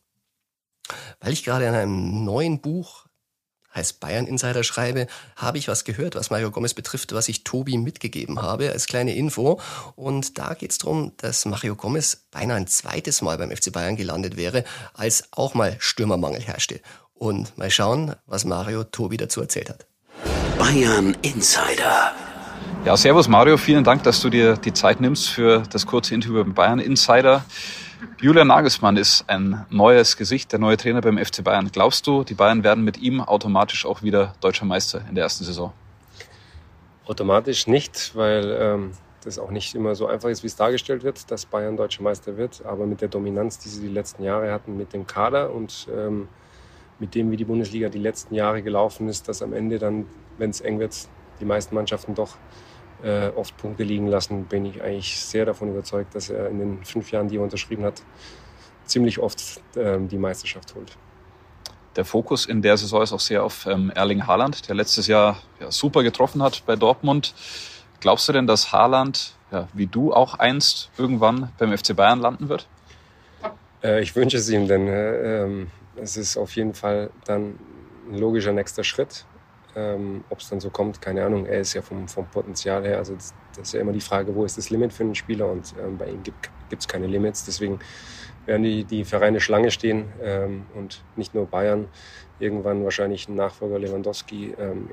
Weil 1.21 1.31
ich 1.31 1.45
gerade 1.45 1.67
an 1.67 1.75
einem 1.75 2.25
neuen 2.25 2.59
Buch 2.59 3.07
heißt 3.73 3.99
Bayern 3.99 4.27
Insider 4.27 4.63
schreibe, 4.63 5.07
habe 5.35 5.57
ich 5.57 5.67
was 5.67 5.85
gehört, 5.85 6.15
was 6.15 6.29
Mario 6.29 6.51
Gomez 6.51 6.73
betrifft, 6.73 7.13
was 7.13 7.29
ich 7.29 7.43
Tobi 7.43 7.77
mitgegeben 7.77 8.41
habe 8.41 8.71
als 8.71 8.87
kleine 8.87 9.15
Info. 9.15 9.61
Und 9.95 10.37
da 10.37 10.55
geht 10.55 10.71
es 10.71 10.79
darum, 10.79 11.13
dass 11.17 11.45
Mario 11.45 11.75
Gomez 11.75 12.25
beinahe 12.31 12.57
ein 12.57 12.67
zweites 12.67 13.21
Mal 13.21 13.37
beim 13.37 13.55
FC 13.55 13.71
Bayern 13.71 13.95
gelandet 13.95 14.35
wäre, 14.35 14.65
als 14.93 15.29
auch 15.31 15.53
mal 15.53 15.77
Stürmermangel 15.79 16.41
herrschte. 16.41 16.81
Und 17.19 17.57
mal 17.57 17.69
schauen, 17.71 18.15
was 18.25 18.45
Mario 18.45 18.83
Tobi 18.83 19.17
dazu 19.17 19.41
erzählt 19.41 19.69
hat. 19.69 19.87
Bayern 20.57 21.15
Insider. 21.21 22.11
Ja, 22.85 22.95
servus 22.95 23.27
Mario, 23.27 23.57
vielen 23.57 23.83
Dank, 23.83 24.03
dass 24.03 24.21
du 24.21 24.29
dir 24.29 24.55
die 24.55 24.73
Zeit 24.73 25.01
nimmst 25.01 25.29
für 25.29 25.63
das 25.71 25.85
kurze 25.85 26.13
Interview 26.13 26.43
beim 26.43 26.53
Bayern 26.53 26.79
Insider. 26.79 27.43
Julian 28.21 28.47
Nagelsmann 28.47 28.97
ist 28.97 29.27
ein 29.27 29.65
neues 29.69 30.17
Gesicht, 30.17 30.51
der 30.51 30.59
neue 30.59 30.77
Trainer 30.77 31.01
beim 31.01 31.17
FC 31.17 31.43
Bayern. 31.43 31.69
Glaubst 31.71 32.05
du, 32.05 32.23
die 32.23 32.35
Bayern 32.35 32.63
werden 32.63 32.83
mit 32.83 32.97
ihm 32.97 33.21
automatisch 33.21 33.85
auch 33.85 34.03
wieder 34.03 34.33
deutscher 34.39 34.65
Meister 34.65 35.01
in 35.09 35.15
der 35.15 35.23
ersten 35.23 35.43
Saison? 35.43 35.73
Automatisch 37.07 37.67
nicht, 37.67 38.15
weil 38.15 38.57
ähm, 38.59 38.91
das 39.23 39.39
auch 39.39 39.49
nicht 39.49 39.75
immer 39.75 39.95
so 39.95 40.07
einfach 40.07 40.29
ist, 40.29 40.43
wie 40.43 40.47
es 40.47 40.55
dargestellt 40.55 41.03
wird, 41.03 41.29
dass 41.31 41.45
Bayern 41.45 41.77
deutscher 41.77 42.03
Meister 42.03 42.37
wird. 42.37 42.63
Aber 42.65 42.85
mit 42.85 43.01
der 43.01 43.07
Dominanz, 43.07 43.59
die 43.59 43.69
sie 43.69 43.81
die 43.81 43.87
letzten 43.93 44.23
Jahre 44.23 44.51
hatten, 44.51 44.77
mit 44.77 44.93
dem 44.93 45.07
Kader 45.07 45.53
und 45.53 45.87
ähm, 45.95 46.27
mit 46.99 47.15
dem, 47.15 47.31
wie 47.31 47.37
die 47.37 47.45
Bundesliga 47.45 47.89
die 47.89 47.99
letzten 47.99 48.35
Jahre 48.35 48.61
gelaufen 48.61 49.07
ist, 49.07 49.27
dass 49.27 49.41
am 49.41 49.53
Ende 49.53 49.79
dann, 49.79 50.05
wenn 50.37 50.49
es 50.49 50.61
eng 50.61 50.79
wird, 50.79 50.95
die 51.39 51.45
meisten 51.45 51.75
Mannschaften 51.75 52.15
doch 52.15 52.37
äh, 53.03 53.29
oft 53.29 53.55
Punkte 53.57 53.83
liegen 53.83 54.07
lassen, 54.07 54.45
bin 54.45 54.65
ich 54.65 54.81
eigentlich 54.81 55.19
sehr 55.19 55.45
davon 55.45 55.69
überzeugt, 55.69 56.15
dass 56.15 56.29
er 56.29 56.49
in 56.49 56.59
den 56.59 56.85
fünf 56.85 57.11
Jahren, 57.11 57.27
die 57.27 57.37
er 57.37 57.43
unterschrieben 57.43 57.83
hat, 57.83 58.01
ziemlich 58.85 59.19
oft 59.19 59.61
äh, 59.75 59.99
die 59.99 60.17
Meisterschaft 60.17 60.73
holt. 60.75 60.97
Der 61.95 62.05
Fokus 62.05 62.45
in 62.45 62.61
der 62.61 62.77
Saison 62.77 63.01
ist 63.01 63.11
auch 63.11 63.19
sehr 63.19 63.43
auf 63.43 63.65
ähm, 63.65 63.91
Erling 63.93 64.27
Haaland, 64.27 64.67
der 64.67 64.75
letztes 64.75 65.07
Jahr 65.07 65.37
ja, 65.59 65.71
super 65.71 66.03
getroffen 66.03 66.43
hat 66.43 66.63
bei 66.65 66.75
Dortmund. 66.75 67.33
Glaubst 67.99 68.29
du 68.29 68.33
denn, 68.33 68.45
dass 68.45 68.71
Haaland, 68.71 69.33
ja, 69.51 69.67
wie 69.73 69.87
du 69.87 70.13
auch 70.13 70.35
einst, 70.35 70.91
irgendwann 70.97 71.51
beim 71.57 71.75
FC 71.75 71.95
Bayern 71.95 72.19
landen 72.19 72.49
wird? 72.49 72.67
Äh, 73.83 74.01
ich 74.01 74.15
wünsche 74.15 74.37
es 74.37 74.49
ihm, 74.49 74.67
denn 74.67 74.87
äh, 74.87 75.43
ähm, 75.43 75.71
es 76.01 76.17
ist 76.17 76.37
auf 76.37 76.55
jeden 76.55 76.73
Fall 76.73 77.09
dann 77.25 77.59
ein 78.09 78.17
logischer 78.17 78.53
nächster 78.53 78.83
Schritt. 78.83 79.25
Ähm, 79.75 80.23
Ob 80.29 80.39
es 80.39 80.49
dann 80.49 80.59
so 80.59 80.69
kommt, 80.69 81.01
keine 81.01 81.23
Ahnung. 81.25 81.45
Er 81.45 81.59
ist 81.59 81.73
ja 81.73 81.81
vom, 81.81 82.07
vom 82.07 82.25
Potenzial 82.27 82.83
her, 82.83 82.97
also 82.97 83.13
das, 83.13 83.33
das, 83.55 83.67
ist 83.67 83.73
ja 83.73 83.81
immer 83.81 83.91
die 83.91 84.01
Frage, 84.01 84.33
wo 84.33 84.43
ist 84.43 84.57
das 84.57 84.69
Limit 84.69 84.91
für 84.91 85.03
einen 85.03 85.13
Spieler 85.13 85.51
und 85.51 85.75
ähm, 85.79 85.97
bei 85.97 86.09
ihm 86.09 86.23
gibt 86.23 86.49
es 86.79 86.87
keine 86.87 87.05
Limits. 87.05 87.45
Deswegen 87.45 87.79
werden 88.45 88.63
die, 88.63 88.85
die 88.85 89.03
Vereine 89.03 89.39
Schlange 89.39 89.69
stehen 89.69 90.05
ähm, 90.21 90.65
und 90.73 91.03
nicht 91.15 91.35
nur 91.35 91.45
Bayern 91.45 91.89
irgendwann 92.39 92.83
wahrscheinlich 92.83 93.27
einen 93.27 93.37
Nachfolger 93.37 93.77
Lewandowski, 93.77 94.55
ähm, 94.57 94.89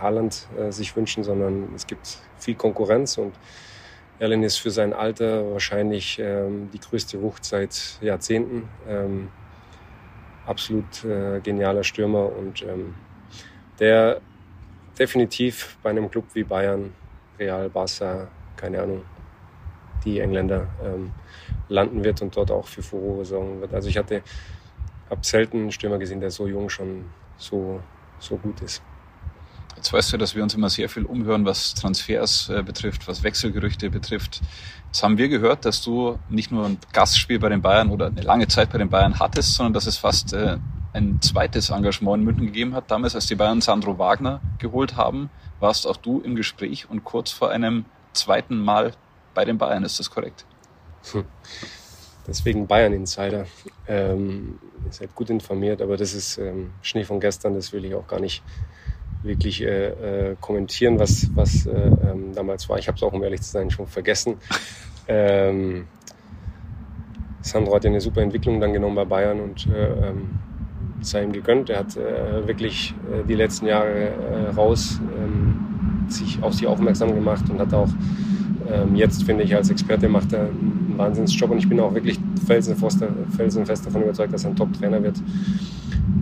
Haaland 0.00 0.46
äh, 0.58 0.70
sich 0.70 0.94
wünschen, 0.96 1.24
sondern 1.24 1.68
es 1.74 1.86
gibt 1.86 2.18
viel 2.38 2.54
Konkurrenz 2.54 3.18
und 3.18 3.34
Erlen 4.18 4.44
ist 4.44 4.58
für 4.58 4.70
sein 4.70 4.92
Alter 4.92 5.50
wahrscheinlich 5.50 6.20
ähm, 6.20 6.70
die 6.72 6.78
größte 6.78 7.20
Wucht 7.22 7.44
seit 7.44 7.98
Jahrzehnten. 8.00 8.68
Ähm, 8.88 9.30
absolut 10.46 11.04
äh, 11.04 11.40
genialer 11.40 11.84
Stürmer 11.84 12.30
und 12.36 12.62
ähm, 12.62 12.94
der 13.78 14.20
definitiv 14.98 15.78
bei 15.82 15.90
einem 15.90 16.10
Club 16.10 16.24
wie 16.34 16.44
Bayern, 16.44 16.92
Real, 17.38 17.68
Barca, 17.68 18.28
keine 18.56 18.82
Ahnung, 18.82 19.02
die 20.04 20.20
Engländer 20.20 20.66
ähm, 20.84 21.12
landen 21.68 22.04
wird 22.04 22.22
und 22.22 22.36
dort 22.36 22.50
auch 22.50 22.66
für 22.66 22.82
Furore 22.82 23.24
sorgen 23.24 23.60
wird. 23.60 23.72
Also 23.72 23.88
ich 23.88 23.96
hatte, 23.96 24.22
habe 25.08 25.24
selten 25.24 25.58
einen 25.58 25.72
Stürmer 25.72 25.98
gesehen, 25.98 26.20
der 26.20 26.30
so 26.30 26.46
jung 26.46 26.68
schon 26.68 27.06
so, 27.36 27.80
so 28.18 28.36
gut 28.36 28.60
ist. 28.60 28.82
Jetzt 29.82 29.92
weißt 29.92 30.12
du, 30.12 30.16
dass 30.16 30.36
wir 30.36 30.44
uns 30.44 30.54
immer 30.54 30.70
sehr 30.70 30.88
viel 30.88 31.04
umhören, 31.04 31.44
was 31.44 31.74
Transfers 31.74 32.48
äh, 32.48 32.62
betrifft, 32.62 33.08
was 33.08 33.24
Wechselgerüchte 33.24 33.90
betrifft. 33.90 34.40
Jetzt 34.86 35.02
haben 35.02 35.18
wir 35.18 35.28
gehört, 35.28 35.64
dass 35.64 35.82
du 35.82 36.20
nicht 36.28 36.52
nur 36.52 36.66
ein 36.66 36.78
Gastspiel 36.92 37.40
bei 37.40 37.48
den 37.48 37.62
Bayern 37.62 37.90
oder 37.90 38.06
eine 38.06 38.20
lange 38.20 38.46
Zeit 38.46 38.70
bei 38.70 38.78
den 38.78 38.90
Bayern 38.90 39.18
hattest, 39.18 39.54
sondern 39.54 39.72
dass 39.72 39.88
es 39.88 39.96
fast 39.96 40.34
äh, 40.34 40.58
ein 40.92 41.20
zweites 41.20 41.70
Engagement 41.70 42.20
in 42.20 42.24
München 42.24 42.46
gegeben 42.46 42.74
hat. 42.76 42.92
Damals, 42.92 43.16
als 43.16 43.26
die 43.26 43.34
Bayern 43.34 43.60
Sandro 43.60 43.98
Wagner 43.98 44.40
geholt 44.60 44.96
haben, 44.96 45.30
warst 45.58 45.84
auch 45.88 45.96
du 45.96 46.20
im 46.20 46.36
Gespräch 46.36 46.88
und 46.88 47.02
kurz 47.02 47.32
vor 47.32 47.50
einem 47.50 47.84
zweiten 48.12 48.60
Mal 48.60 48.92
bei 49.34 49.44
den 49.44 49.58
Bayern. 49.58 49.82
Ist 49.82 49.98
das 49.98 50.12
korrekt? 50.12 50.44
Hm. 51.10 51.24
Deswegen 52.28 52.68
Bayern 52.68 52.92
Insider. 52.92 53.46
Ähm, 53.88 54.60
ihr 54.86 54.92
seid 54.92 55.12
gut 55.16 55.28
informiert, 55.28 55.82
aber 55.82 55.96
das 55.96 56.14
ist 56.14 56.38
ähm, 56.38 56.70
Schnee 56.82 57.02
von 57.02 57.18
gestern, 57.18 57.54
das 57.54 57.72
will 57.72 57.84
ich 57.84 57.96
auch 57.96 58.06
gar 58.06 58.20
nicht 58.20 58.44
wirklich 59.22 59.62
äh, 59.62 59.88
äh, 60.30 60.36
kommentieren, 60.40 60.98
was, 60.98 61.30
was 61.34 61.66
äh, 61.66 61.70
ähm, 61.70 62.32
damals 62.34 62.68
war. 62.68 62.78
Ich 62.78 62.88
habe 62.88 62.96
es 62.96 63.02
auch, 63.02 63.12
um 63.12 63.22
ehrlich 63.22 63.42
zu 63.42 63.50
sein, 63.50 63.70
schon 63.70 63.86
vergessen. 63.86 64.36
Ähm, 65.08 65.86
Sandro 67.40 67.74
hat 67.74 67.82
ja 67.82 67.90
eine 67.90 68.00
super 68.00 68.22
Entwicklung 68.22 68.60
dann 68.60 68.72
genommen 68.72 68.94
bei 68.94 69.04
Bayern 69.04 69.40
und 69.40 69.66
äh, 69.66 70.10
ähm, 70.10 70.38
sei 71.00 71.24
ihm 71.24 71.32
gegönnt. 71.32 71.70
Er 71.70 71.80
hat 71.80 71.96
äh, 71.96 72.46
wirklich 72.46 72.94
äh, 73.10 73.26
die 73.26 73.34
letzten 73.34 73.66
Jahre 73.66 74.52
raus 74.56 75.00
ähm, 75.18 76.06
sich 76.08 76.40
auf 76.40 76.54
sich 76.54 76.68
aufmerksam 76.68 77.16
gemacht 77.16 77.50
und 77.50 77.58
hat 77.58 77.74
auch 77.74 77.88
ähm, 78.70 78.94
jetzt, 78.94 79.24
finde 79.24 79.42
ich, 79.44 79.54
als 79.54 79.70
Experte 79.70 80.08
macht 80.08 80.32
er 80.32 80.42
einen 80.42 80.94
Wahnsinnsjob 80.96 81.50
und 81.50 81.58
ich 81.58 81.68
bin 81.68 81.80
auch 81.80 81.94
wirklich 81.94 82.18
felsenfest, 82.46 83.04
felsenfest 83.36 83.86
davon 83.86 84.02
überzeugt, 84.02 84.32
dass 84.32 84.44
er 84.44 84.50
ein 84.50 84.56
Top-Trainer 84.56 85.02
wird. 85.02 85.16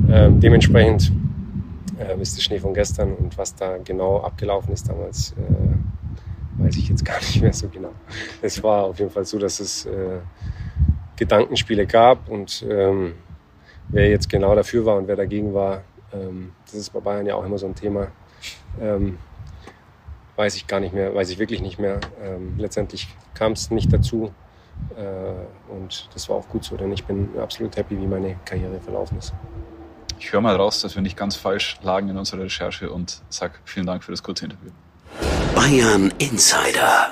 Ähm, 0.09 0.41
dementsprechend 0.41 1.13
äh, 2.19 2.21
ist 2.21 2.37
der 2.37 2.43
Schnee 2.43 2.59
von 2.59 2.75
gestern 2.75 3.15
und 3.15 3.37
was 3.39 3.55
da 3.55 3.79
genau 3.79 4.21
abgelaufen 4.21 4.73
ist 4.73 4.89
damals, 4.89 5.33
äh, 5.33 6.63
weiß 6.63 6.77
ich 6.77 6.89
jetzt 6.89 7.05
gar 7.05 7.19
nicht 7.19 7.41
mehr 7.41 7.53
so 7.53 7.69
genau. 7.69 7.93
Es 8.43 8.63
war 8.63 8.85
auf 8.85 8.99
jeden 8.99 9.11
Fall 9.11 9.25
so, 9.25 9.39
dass 9.39 9.61
es 9.61 9.87
äh, 9.87 10.19
Gedankenspiele 11.17 11.87
gab 11.87 12.29
und 12.29 12.65
ähm, 12.69 13.15
wer 13.89 14.09
jetzt 14.09 14.29
genau 14.29 14.55
dafür 14.55 14.85
war 14.87 14.97
und 14.97 15.09
wer 15.09 15.17
dagegen 15.17 15.53
war, 15.55 15.83
ähm, 16.13 16.53
das 16.65 16.75
ist 16.75 16.91
bei 16.91 17.01
Bayern 17.01 17.27
ja 17.27 17.35
auch 17.35 17.45
immer 17.45 17.59
so 17.59 17.67
ein 17.67 17.75
Thema. 17.75 18.09
Ähm, 18.81 19.19
weiß 20.37 20.57
ich 20.57 20.67
gar 20.67 20.81
nicht 20.81 20.95
mehr, 20.95 21.15
weiß 21.15 21.31
ich 21.31 21.39
wirklich 21.39 21.61
nicht 21.61 21.79
mehr. 21.79 22.01
Ähm, 22.23 22.55
letztendlich 22.57 23.09
kam 23.35 23.53
es 23.53 23.71
nicht 23.71 23.93
dazu 23.93 24.33
äh, 24.97 25.73
und 25.73 26.09
das 26.15 26.29
war 26.29 26.37
auch 26.37 26.49
gut 26.49 26.65
so, 26.65 26.77
denn 26.77 26.93
ich 26.93 27.05
bin 27.05 27.39
absolut 27.39 27.77
happy, 27.77 28.01
wie 28.01 28.07
meine 28.07 28.37
Karriere 28.45 28.81
verlaufen 28.81 29.19
ist. 29.19 29.35
Ich 30.21 30.33
höre 30.33 30.43
mal 30.43 30.55
raus, 30.55 30.83
dass 30.83 30.95
wir 30.95 31.03
nicht 31.03 31.17
ganz 31.17 31.35
falsch 31.35 31.79
lagen 31.83 32.11
in 32.11 32.19
unserer 32.19 32.43
Recherche 32.43 32.91
und 32.91 33.23
sag 33.31 33.59
vielen 33.65 33.87
Dank 33.87 34.05
für 34.05 34.13
das 34.13 34.23
kurze 34.23 34.45
Interview. 34.45 34.71
Bayern 35.55 36.13
Insider. 36.19 37.09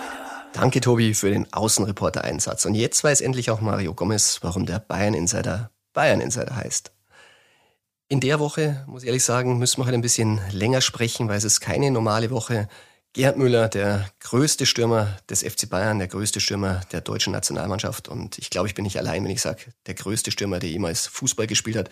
Danke, 0.52 0.80
Tobi, 0.80 1.14
für 1.14 1.30
den 1.30 1.50
Außenreporter-Einsatz. 1.50 2.66
Und 2.66 2.74
jetzt 2.74 3.02
weiß 3.02 3.22
endlich 3.22 3.50
auch 3.50 3.62
Mario 3.62 3.94
Gomez, 3.94 4.40
warum 4.42 4.66
der 4.66 4.78
Bayern 4.78 5.14
Insider 5.14 5.70
Bayern 5.94 6.20
Insider 6.20 6.54
heißt. 6.54 6.92
In 8.08 8.20
der 8.20 8.40
Woche, 8.40 8.84
muss 8.86 9.02
ich 9.02 9.08
ehrlich 9.08 9.24
sagen, 9.24 9.58
müssen 9.58 9.80
wir 9.80 9.86
halt 9.86 9.94
ein 9.94 10.02
bisschen 10.02 10.40
länger 10.52 10.82
sprechen, 10.82 11.28
weil 11.28 11.38
es 11.38 11.44
ist 11.44 11.60
keine 11.60 11.90
normale 11.90 12.30
Woche. 12.30 12.68
Gerd 13.14 13.38
Müller, 13.38 13.68
der 13.68 14.06
größte 14.20 14.66
Stürmer 14.66 15.16
des 15.30 15.42
FC 15.42 15.68
Bayern, 15.68 15.98
der 15.98 16.08
größte 16.08 16.40
Stürmer 16.40 16.82
der 16.92 17.00
deutschen 17.00 17.32
Nationalmannschaft. 17.32 18.06
Und 18.08 18.36
ich 18.38 18.50
glaube, 18.50 18.68
ich 18.68 18.74
bin 18.74 18.84
nicht 18.84 18.98
allein, 18.98 19.24
wenn 19.24 19.30
ich 19.30 19.40
sage, 19.40 19.72
der 19.86 19.94
größte 19.94 20.30
Stürmer, 20.30 20.58
der 20.58 20.68
jemals 20.68 21.06
Fußball 21.06 21.46
gespielt 21.46 21.76
hat, 21.76 21.90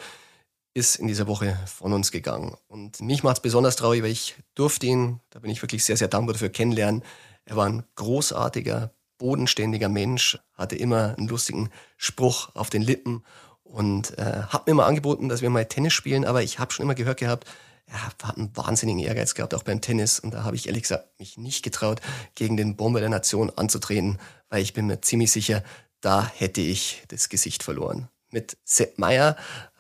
ist 0.77 0.97
in 0.97 1.07
dieser 1.07 1.27
Woche 1.27 1.59
von 1.65 1.95
uns 1.95 2.13
gegangen. 2.13 2.55
Und 2.69 3.01
mich 3.01 3.23
macht 3.23 3.39
es 3.39 3.43
besonders 3.43 3.77
traurig, 3.77 4.03
weil 4.03 4.11
ich 4.11 4.37
durfte 4.55 4.85
ihn, 4.85 5.21
da 5.31 5.39
bin 5.39 5.51
ich 5.51 5.63
wirklich 5.63 5.83
sehr, 5.83 5.97
sehr 5.97 6.09
dankbar 6.09 6.35
dafür, 6.35 6.51
kennenlernen. 6.51 7.03
Er 7.47 7.57
war 7.57 7.67
ein 7.67 7.83
großartiger, 7.95 8.91
bodenständiger 9.17 9.89
Mensch, 9.89 10.39
hatte 10.53 10.77
immer 10.77 11.15
einen 11.17 11.29
lustigen 11.29 11.71
Spruch 11.97 12.55
auf 12.55 12.69
den 12.69 12.83
Lippen 12.83 13.25
und 13.63 14.19
äh, 14.19 14.43
hat 14.49 14.67
mir 14.67 14.75
mal 14.75 14.85
angeboten, 14.85 15.31
dass 15.31 15.41
wir 15.41 15.49
mal 15.49 15.65
Tennis 15.65 15.95
spielen, 15.95 16.27
aber 16.27 16.43
ich 16.43 16.59
habe 16.59 16.73
schon 16.75 16.85
immer 16.85 16.95
gehört 16.95 17.21
gehabt, 17.21 17.47
er 17.87 18.05
hat 18.05 18.37
einen 18.37 18.55
wahnsinnigen 18.55 19.01
Ehrgeiz 19.01 19.35
gehabt, 19.35 19.55
auch 19.55 19.63
beim 19.63 19.81
Tennis. 19.81 20.19
Und 20.19 20.35
da 20.35 20.43
habe 20.43 20.57
ich 20.57 20.67
ehrlich 20.67 20.83
gesagt 20.83 21.09
mich 21.19 21.39
nicht 21.39 21.63
getraut, 21.63 22.03
gegen 22.35 22.59
den 22.59 22.77
Bomber 22.77 23.01
der 23.01 23.09
Nation 23.09 23.51
anzutreten, 23.57 24.19
weil 24.51 24.61
ich 24.61 24.75
bin 24.75 24.89
mir 24.89 25.01
ziemlich 25.01 25.33
sicher, 25.33 25.63
da 26.03 26.27
hätte 26.27 26.61
ich 26.61 27.05
das 27.09 27.31
Gesicht 27.31 27.63
verloren. 27.63 28.09
Mit 28.31 28.59
Sepp 28.65 28.99
Meyer 28.99 29.37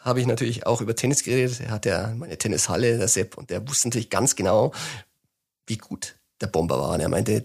habe 0.07 0.21
ich 0.21 0.27
natürlich 0.27 0.67
auch 0.67 0.81
über 0.81 0.95
Tennis 0.95 1.25
geredet. 1.25 1.61
Er 1.61 1.73
hat 1.73 1.85
ja 1.85 2.15
meine 2.17 2.39
Tennishalle, 2.39 2.97
der 2.97 3.09
Sepp, 3.09 3.37
und 3.37 3.51
der 3.51 3.69
wusste 3.69 3.89
natürlich 3.89 4.09
ganz 4.09 4.37
genau, 4.37 4.73
wie 5.67 5.79
gut 5.79 6.17
der 6.41 6.47
Bomber 6.47 6.79
war. 6.79 6.95
Und 6.95 7.01
er 7.01 7.09
meinte, 7.09 7.45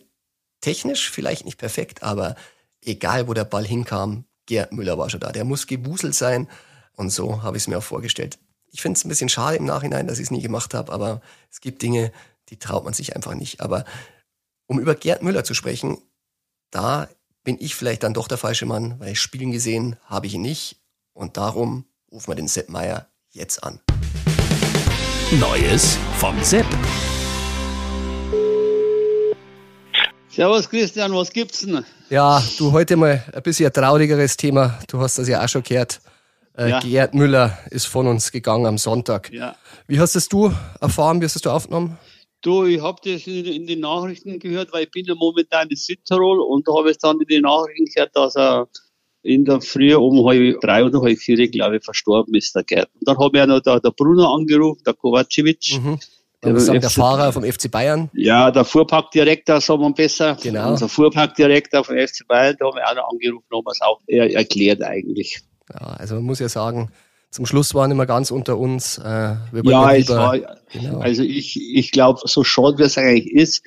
technisch 0.62 1.10
vielleicht 1.10 1.44
nicht 1.44 1.58
perfekt, 1.58 2.04
aber 2.04 2.36
egal 2.82 3.28
wo 3.28 3.34
der 3.34 3.46
Ball 3.46 3.66
hinkam, 3.66 4.26
Gerd 4.46 4.74
Müller 4.74 4.98
war 5.00 5.10
schon 5.10 5.20
da. 5.20 5.32
Der 5.32 5.44
muss 5.44 5.66
gewuselt 5.66 6.14
sein. 6.14 6.48
Und 6.96 7.10
so 7.10 7.42
habe 7.42 7.58
ich 7.58 7.64
es 7.64 7.68
mir 7.68 7.80
auch 7.80 7.84
vorgestellt. 7.84 8.38
Ich 8.68 8.82
finde 8.82 8.98
es 8.98 9.06
ein 9.06 9.10
bisschen 9.10 9.30
schade 9.30 9.58
im 9.58 9.66
Nachhinein, 9.66 10.06
dass 10.06 10.20
ich 10.20 10.26
es 10.26 10.32
nie 10.32 10.42
gemacht 10.42 10.76
habe, 10.76 10.94
aber 10.94 11.22
es 11.50 11.62
gibt 11.62 11.82
Dinge, 11.82 12.12
die 12.50 12.60
traut 12.60 12.84
man 12.84 12.94
sich 12.94 13.16
einfach 13.16 13.34
nicht. 13.34 13.60
Aber 13.62 13.86
um 14.68 14.80
über 14.80 14.94
Gerd 14.94 15.24
Müller 15.24 15.44
zu 15.44 15.56
sprechen, 15.56 15.98
da 16.70 17.10
bin 17.44 17.58
ich 17.60 17.74
vielleicht 17.74 18.04
dann 18.04 18.14
doch 18.14 18.28
der 18.28 18.38
falsche 18.38 18.68
Mann, 18.68 19.00
weil 19.00 19.16
spielen 19.16 19.52
gesehen 19.52 19.98
habe 20.06 20.28
ich 20.28 20.36
ihn 20.36 20.42
nicht. 20.42 20.80
Und 21.14 21.38
darum 21.38 21.86
rufen 22.12 22.32
wir 22.32 22.36
den 22.36 22.48
Sepp 22.48 22.68
Meier 22.70 23.08
jetzt 23.32 23.64
an. 23.64 23.80
Neues 25.40 25.98
vom 26.18 26.42
Sepp. 26.44 26.66
Servus 30.28 30.70
Christian, 30.70 31.14
was 31.14 31.32
gibt's 31.32 31.62
denn? 31.62 31.86
Ja, 32.10 32.44
du 32.58 32.72
heute 32.74 32.98
mal 32.98 33.24
ein 33.34 33.44
bisschen 33.44 33.68
ein 33.68 33.74
traurigeres 33.74 34.36
Thema. 34.36 34.78
Du 34.90 35.00
hast 35.00 35.18
das 35.18 35.28
ja 35.28 35.44
auch 35.44 35.48
schon 35.48 35.64
gehört. 35.64 36.02
Äh, 36.58 36.70
ja. 36.70 36.80
Gerd 36.82 37.14
Müller 37.14 37.58
ist 37.70 37.86
von 37.86 38.08
uns 38.08 38.32
gegangen 38.32 38.66
am 38.66 38.78
Sonntag. 38.78 39.32
Ja. 39.32 39.56
Wie 39.88 40.00
hast 40.00 40.16
es 40.16 40.28
du 40.28 40.54
erfahren? 40.82 41.22
Wie 41.22 41.26
hast 41.26 41.38
es 41.38 41.42
du 41.42 41.50
aufgenommen? 41.50 41.98
Du, 42.42 42.66
ich 42.66 42.82
habe 42.82 43.00
das 43.06 43.26
in, 43.28 43.46
in, 43.46 43.68
den 43.68 43.82
Nachrichten 43.82 44.40
gehört, 44.40 44.74
weil 44.74 44.84
ich 44.84 44.92
bin 44.92 45.06
ja 45.06 45.16
momentan 45.16 45.70
in 45.70 45.78
Südtirol 45.78 46.42
und 46.42 46.68
da 46.68 46.74
habe 46.74 46.92
ich 46.92 46.98
dann 46.98 47.22
in 47.22 47.28
den 47.28 47.44
Nachrichten 47.44 47.86
gehört, 47.86 48.16
dass 48.16 48.36
er 48.36 48.68
in 49.24 49.46
der 49.46 49.62
Früh 49.62 49.94
um 49.96 50.26
halb 50.26 50.60
drei 50.62 50.84
oder 50.84 51.02
halb 51.02 51.18
vier, 51.18 51.50
glaube 51.50 51.78
ich, 51.78 51.84
verstorben 51.84 52.34
ist, 52.36 52.56
der 52.56 52.64
Gerd. 52.64 52.90
Und 53.00 53.08
dann 53.08 53.18
habe 53.18 53.38
ich 53.38 53.40
ja 53.40 53.46
noch 53.46 53.62
der, 53.62 53.80
der 53.80 53.92
Bruno 53.92 54.34
angerufen, 54.34 54.82
der 54.86 54.94
Kovacevic. 54.94 55.80
Mhm. 55.82 56.00
Der, 56.44 56.60
sagen, 56.60 56.82
der 56.82 56.90
Fahrer 56.90 57.32
vom 57.32 57.44
FC 57.44 57.70
Bayern. 57.70 58.10
Ja, 58.14 58.50
der 58.50 58.66
Fuhrparkdirektor, 58.66 59.62
sagen 59.62 59.82
wir 59.82 59.94
besser. 59.94 60.36
Genau. 60.42 60.72
Unser 60.72 60.90
Fuhrparkdirektor 60.90 61.84
vom 61.84 61.96
FC 61.96 62.28
Bayern, 62.28 62.56
da 62.60 62.66
haben 62.66 62.78
wir 62.78 62.90
auch 62.90 62.96
noch 62.96 63.12
angerufen, 63.12 63.46
haben 63.54 63.64
wir 63.64 63.72
es 63.72 63.82
auch 63.82 64.00
erklärt 64.08 64.82
eigentlich. 64.82 65.40
Ja, 65.72 65.86
also 66.00 66.16
man 66.16 66.24
muss 66.24 66.40
ja 66.40 66.50
sagen, 66.50 66.90
zum 67.30 67.46
Schluss 67.46 67.76
waren 67.76 67.92
immer 67.92 68.08
ganz 68.08 68.32
unter 68.32 68.58
uns. 68.58 68.98
Äh, 68.98 69.36
ja, 69.64 69.94
es 69.94 70.10
war, 70.10 70.38
genau. 70.72 71.00
also 71.00 71.22
ich, 71.22 71.60
ich 71.76 71.92
glaube, 71.92 72.22
so 72.26 72.44
schade 72.44 72.80
wie 72.80 72.84
es 72.84 72.98
eigentlich 72.98 73.32
ist, 73.32 73.64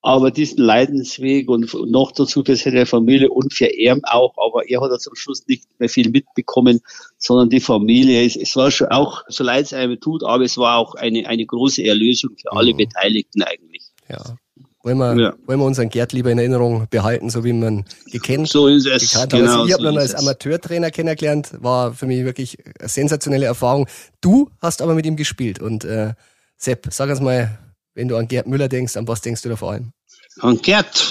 aber 0.00 0.30
diesen 0.30 0.58
Leidensweg 0.58 1.48
und 1.48 1.72
noch 1.90 2.12
dazu 2.12 2.44
für 2.44 2.56
seine 2.56 2.86
Familie 2.86 3.30
und 3.30 3.52
für 3.52 3.66
ihn 3.66 4.00
auch, 4.04 4.34
aber 4.36 4.68
er 4.68 4.80
hat 4.80 4.90
ja 4.90 4.98
zum 4.98 5.16
Schluss 5.16 5.46
nicht 5.48 5.64
mehr 5.78 5.88
viel 5.88 6.10
mitbekommen, 6.10 6.80
sondern 7.18 7.50
die 7.50 7.60
Familie. 7.60 8.24
Es, 8.24 8.36
es 8.36 8.54
war 8.54 8.70
schon 8.70 8.88
auch, 8.88 9.22
so 9.28 9.42
leid 9.42 9.66
es 9.66 9.72
einem 9.72 9.98
tut, 9.98 10.22
aber 10.22 10.44
es 10.44 10.56
war 10.56 10.78
auch 10.78 10.94
eine, 10.94 11.26
eine 11.26 11.44
große 11.44 11.84
Erlösung 11.84 12.36
für 12.40 12.52
alle 12.52 12.72
mhm. 12.72 12.78
Beteiligten 12.78 13.42
eigentlich. 13.42 13.82
Ja. 14.08 14.36
Wollen 14.84 14.98
wir, 14.98 15.20
ja. 15.20 15.34
wollen 15.46 15.58
wir 15.58 15.66
unseren 15.66 15.88
Gerd 15.88 16.12
lieber 16.12 16.30
in 16.30 16.38
Erinnerung 16.38 16.86
behalten, 16.88 17.28
so 17.30 17.42
wie 17.42 17.52
man 17.52 17.84
gekannt 18.12 18.48
So 18.48 18.68
ist 18.68 18.86
es. 18.86 19.10
Gekannt. 19.10 19.32
Genau, 19.32 19.50
also 19.50 19.66
ich 19.66 19.72
habe 19.72 19.82
so 19.82 19.90
ihn 19.90 19.98
als 19.98 20.14
Amateurtrainer 20.14 20.92
kennengelernt, 20.92 21.50
war 21.60 21.92
für 21.92 22.06
mich 22.06 22.24
wirklich 22.24 22.56
eine 22.78 22.88
sensationelle 22.88 23.46
Erfahrung. 23.46 23.88
Du 24.20 24.48
hast 24.62 24.80
aber 24.80 24.94
mit 24.94 25.04
ihm 25.04 25.16
gespielt 25.16 25.60
und 25.60 25.84
äh, 25.84 26.14
Sepp, 26.56 26.86
sag 26.90 27.10
uns 27.10 27.20
mal, 27.20 27.58
wenn 27.98 28.06
du 28.06 28.16
an 28.16 28.28
Gerd 28.28 28.46
Müller 28.46 28.68
denkst, 28.68 28.96
an 28.96 29.08
was 29.08 29.22
denkst 29.22 29.42
du 29.42 29.48
da 29.48 29.56
vor 29.56 29.72
allem? 29.72 29.92
An 30.38 30.62
Gerd? 30.62 31.04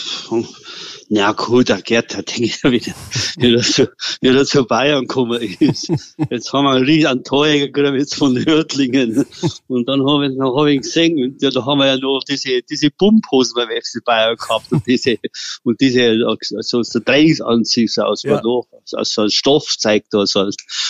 Na 1.09 1.31
gut, 1.31 1.69
der 1.69 1.81
Gerd, 1.81 2.13
da 2.13 2.21
denke 2.21 2.43
ich 2.43 2.63
wieder, 2.63 2.95
wie 3.37 3.53
er 3.53 3.61
zu, 3.61 3.87
wie 4.19 4.27
er 4.27 4.45
zu 4.45 4.65
Bayern 4.65 5.07
gekommen 5.07 5.41
ist. 5.41 5.89
Jetzt 6.29 6.51
haben 6.51 6.65
wir 6.65 6.71
einen 6.71 6.85
riesen 6.85 7.23
Torjäger 7.23 7.67
gekriegt 7.67 7.97
jetzt 7.97 8.15
von 8.15 8.45
Hörtlingen. 8.45 9.25
Und 9.67 9.87
dann 9.87 10.05
habe 10.05 10.27
ich, 10.27 10.37
dann 10.37 10.47
hab 10.47 10.65
ich 10.65 10.81
gesehen, 10.81 11.17
und 11.23 11.41
da 11.41 11.65
haben 11.65 11.79
wir 11.79 11.87
ja 11.87 11.97
noch 11.97 12.23
diese, 12.27 12.61
diese 12.61 12.89
Pumphosen 12.91 13.53
beim 13.55 13.69
FC 13.69 14.03
Bayern 14.03 14.35
gehabt 14.35 14.69
und 14.71 14.85
diese, 14.85 15.17
und 15.63 15.79
diese, 15.79 16.19
so, 16.41 16.83
so 16.83 16.99
Trainingsanzug, 16.99 17.89
so 17.89 18.01
aus, 18.01 18.23
ja. 18.23 18.41
noch, 18.41 18.67
aus 18.93 19.13
so 19.13 19.21
ein 19.21 19.29
Stoffzeug 19.29 20.03
da, 20.11 20.25
so, 20.25 20.49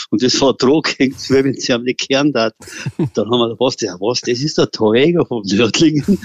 und 0.10 0.24
das 0.24 0.42
war 0.42 0.54
drohgehängt, 0.54 1.30
wenn 1.30 1.54
sie 1.54 1.74
haben 1.74 1.84
nicht 1.84 2.08
gern 2.08 2.34
hat. 2.34 2.56
Dann 2.98 3.30
haben 3.30 3.40
wir 3.40 3.56
was, 3.60 3.76
der, 3.78 3.98
was, 4.00 4.22
das 4.22 4.42
ist 4.42 4.58
der 4.58 4.72
Torjäger 4.72 5.26
von 5.26 5.44
Hörtlingen. 5.50 6.20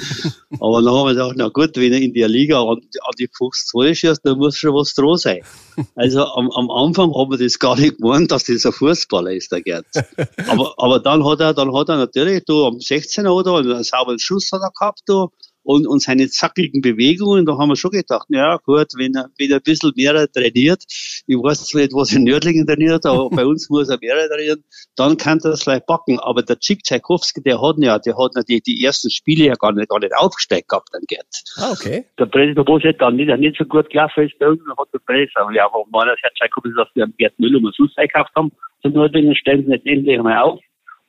Aber 0.60 0.82
dann 0.82 0.94
haben 0.94 1.06
wir 1.08 1.14
gedacht, 1.14 1.34
na 1.36 1.48
gut, 1.48 1.76
wenn 1.76 1.92
er 1.92 2.00
in 2.00 2.14
der 2.14 2.28
Liga 2.28 2.62
an, 2.62 2.78
an 2.78 3.14
die 3.18 3.28
Fuchs 3.32 3.66
schießt, 3.84 4.20
da 4.24 4.34
muss 4.34 4.56
schon 4.56 4.74
was 4.74 4.94
dran 4.94 5.16
sein. 5.16 5.40
Also 5.94 6.24
am, 6.24 6.50
am 6.50 6.70
Anfang 6.70 7.14
haben 7.14 7.30
wir 7.30 7.38
das 7.38 7.58
gar 7.58 7.78
nicht 7.78 7.98
gemeint, 7.98 8.30
dass 8.30 8.44
das 8.44 8.66
ein 8.66 8.72
Fußballer 8.72 9.32
ist, 9.32 9.52
der 9.52 9.62
Gerd. 9.62 9.86
Aber, 10.48 10.74
aber 10.76 11.00
dann 11.00 11.24
hat 11.24 11.40
er, 11.40 11.54
dann 11.54 11.74
hat 11.74 11.88
er 11.88 11.96
natürlich, 11.96 12.44
du, 12.44 12.66
am 12.66 12.76
16er 12.76 13.30
oder 13.30 13.56
einen 13.56 13.84
sauberen 13.84 14.18
Schuss 14.18 14.50
hat 14.52 14.60
er 14.62 14.70
gehabt, 14.70 15.00
du, 15.06 15.28
und, 15.62 15.86
und 15.86 16.02
seine 16.02 16.28
zackigen 16.28 16.80
Bewegungen, 16.80 17.46
da 17.46 17.56
haben 17.56 17.68
wir 17.68 17.76
schon 17.76 17.90
gedacht, 17.90 18.26
ja 18.28 18.56
gut, 18.64 18.88
wenn 18.96 19.14
er, 19.14 19.28
wenn 19.38 19.50
er 19.50 19.56
ein 19.56 19.62
bisschen 19.62 19.92
mehr 19.96 20.30
trainiert, 20.30 20.84
ich 21.26 21.36
weiß 21.36 21.66
zwar 21.68 21.82
nicht, 21.82 21.94
was 21.94 22.12
in 22.12 22.24
Nördlingen 22.24 22.66
trainiert, 22.66 23.06
aber 23.06 23.30
bei 23.30 23.44
uns 23.44 23.70
muss 23.70 23.88
er 23.88 23.98
mehr 24.00 24.28
trainieren, 24.28 24.64
dann 24.96 25.16
kann 25.16 25.38
er 25.44 25.50
das 25.50 25.62
vielleicht 25.62 25.86
backen. 25.86 26.18
Aber 26.20 26.42
der 26.42 26.58
Chick 26.58 26.82
Tchaikovsky, 26.82 27.42
der 27.42 27.60
hat 27.60 27.76
ja, 27.78 27.98
der 27.98 28.16
hat 28.16 28.32
ja 28.34 28.42
die, 28.42 28.60
die 28.60 28.84
ersten 28.84 29.10
Spiele 29.10 29.46
ja 29.46 29.54
gar 29.54 29.72
nicht, 29.72 29.88
gar 29.88 30.00
nicht 30.00 30.14
aufgesteigt 30.16 30.68
gehabt, 30.68 30.88
dann 30.92 31.02
Gerd. 31.06 31.26
Ah, 31.56 31.72
okay. 31.72 32.04
Der 32.18 32.26
Präsident 32.26 32.66
Boset 32.66 33.00
dann 33.00 33.16
nicht, 33.16 33.28
nicht 33.38 33.56
so 33.58 33.64
gut 33.64 33.88
gelaufen 33.90 34.24
ist 34.24 34.38
bei 34.38 34.48
uns, 34.48 34.60
dann 34.66 34.76
hat 34.76 34.88
der 34.92 34.98
Präsident, 35.00 35.36
aber 35.36 35.52
ja, 35.52 35.68
warum 35.72 35.92
war 35.92 36.06
das 36.06 36.18
Herr 36.22 36.32
Tchaikovsky, 36.34 36.74
dass 36.76 36.88
wir 36.94 37.06
Gerd 37.18 37.38
Müller 37.38 37.60
mal 37.60 37.72
Suss 37.76 37.94
gekauft 37.96 38.32
haben, 38.36 38.52
zum 38.82 38.92
Nördlingen 38.92 39.34
stellen 39.36 39.64
sie 39.64 39.70
nicht 39.70 39.86
endlich 39.86 40.18
einmal 40.18 40.38
auf 40.38 40.60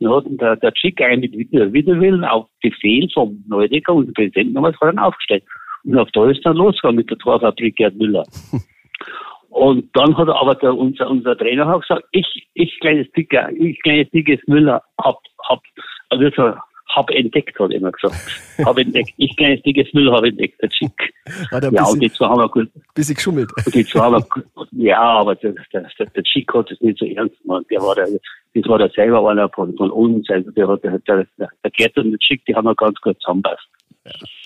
hat 0.07 0.25
der, 0.27 0.55
der 0.57 0.74
Chick 0.74 1.01
eigentlich 1.01 1.51
mit 1.51 1.74
Widerwillen 1.74 2.24
auf 2.24 2.48
Befehl 2.62 3.10
vom 3.13 3.43
Neudecker 3.48 3.93
und 3.93 4.13
Präsidenten 4.13 4.55
damals 4.55 4.77
vor 4.77 4.93
aufgestellt. 4.98 5.43
Und 5.83 5.98
auf 5.98 6.10
da 6.13 6.29
ist 6.29 6.45
dann 6.45 6.57
losgegangen 6.57 6.98
mit 6.98 7.10
der 7.10 7.17
Torfabrik 7.17 7.75
Gerd 7.75 7.95
Müller. 7.95 8.24
und 9.50 9.89
dann 9.93 10.17
hat 10.17 10.29
aber 10.29 10.55
der, 10.55 10.75
unser, 10.75 11.10
unser 11.10 11.38
Trainer 11.38 11.74
auch 11.74 11.81
gesagt, 11.81 12.05
ich, 12.12 12.48
ich 12.53 12.79
kleines 12.79 13.12
Dicker, 13.12 13.50
ich 13.51 13.79
kleines 13.81 14.10
dickes 14.12 14.39
Müller 14.48 14.81
hab, 14.98 15.19
hab, 15.50 15.62
also 16.10 16.53
hab 16.96 17.10
entdeckt, 17.10 17.60
hat 17.60 17.72
er 17.72 17.78
immer 17.78 17.92
gesagt. 17.92 18.16
Hab 18.66 18.78
entdeckt. 18.78 19.14
Ich 19.18 19.36
kleines 19.36 19.62
dickes 19.64 19.92
Müll 19.94 20.12
habe 20.12 20.28
entdeckt, 20.28 20.62
der 20.62 20.70
Chick. 20.70 21.14
Hat 21.52 21.64
ja, 21.64 21.70
bisschen, 21.70 21.86
und 21.86 22.00
die 22.00 22.12
zwei 22.12 22.28
haben 22.28 22.40
wir 22.40 22.50
gut. 22.50 22.70
Bisschen 22.94 23.16
geschummelt. 23.16 23.52
Und 23.66 23.74
die 23.74 23.86
zwei 23.86 24.02
haben 24.02 24.24
wir, 24.24 24.68
ja, 24.72 25.02
aber 25.02 25.36
der, 25.36 25.56
der, 25.74 25.90
der 25.98 26.24
Chick 26.24 26.54
hat 26.54 26.70
das 26.70 26.80
nicht 26.82 27.00
so 27.00 27.06
ernst 27.06 27.42
gemacht. 27.42 27.66
Der 27.72 27.82
war 27.82 27.96
der, 27.96 28.08
das 28.54 28.68
war 28.68 28.78
der 28.78 28.90
selber 28.90 29.30
einer 29.30 29.50
von, 29.50 29.76
von 29.76 29.92
uns. 29.92 30.30
Also 30.30 30.52
der 30.52 30.68
hat, 30.68 30.84
der, 30.84 31.00
der, 31.08 31.26
der 31.38 31.72
Gerd 31.72 31.98
und 31.98 32.12
der 32.12 32.20
Chick, 32.20 32.46
die 32.46 32.56
haben 32.56 32.66
wir 32.66 32.76
ganz 32.76 33.00
gut 33.02 33.20
zusammenpasst. 33.22 33.68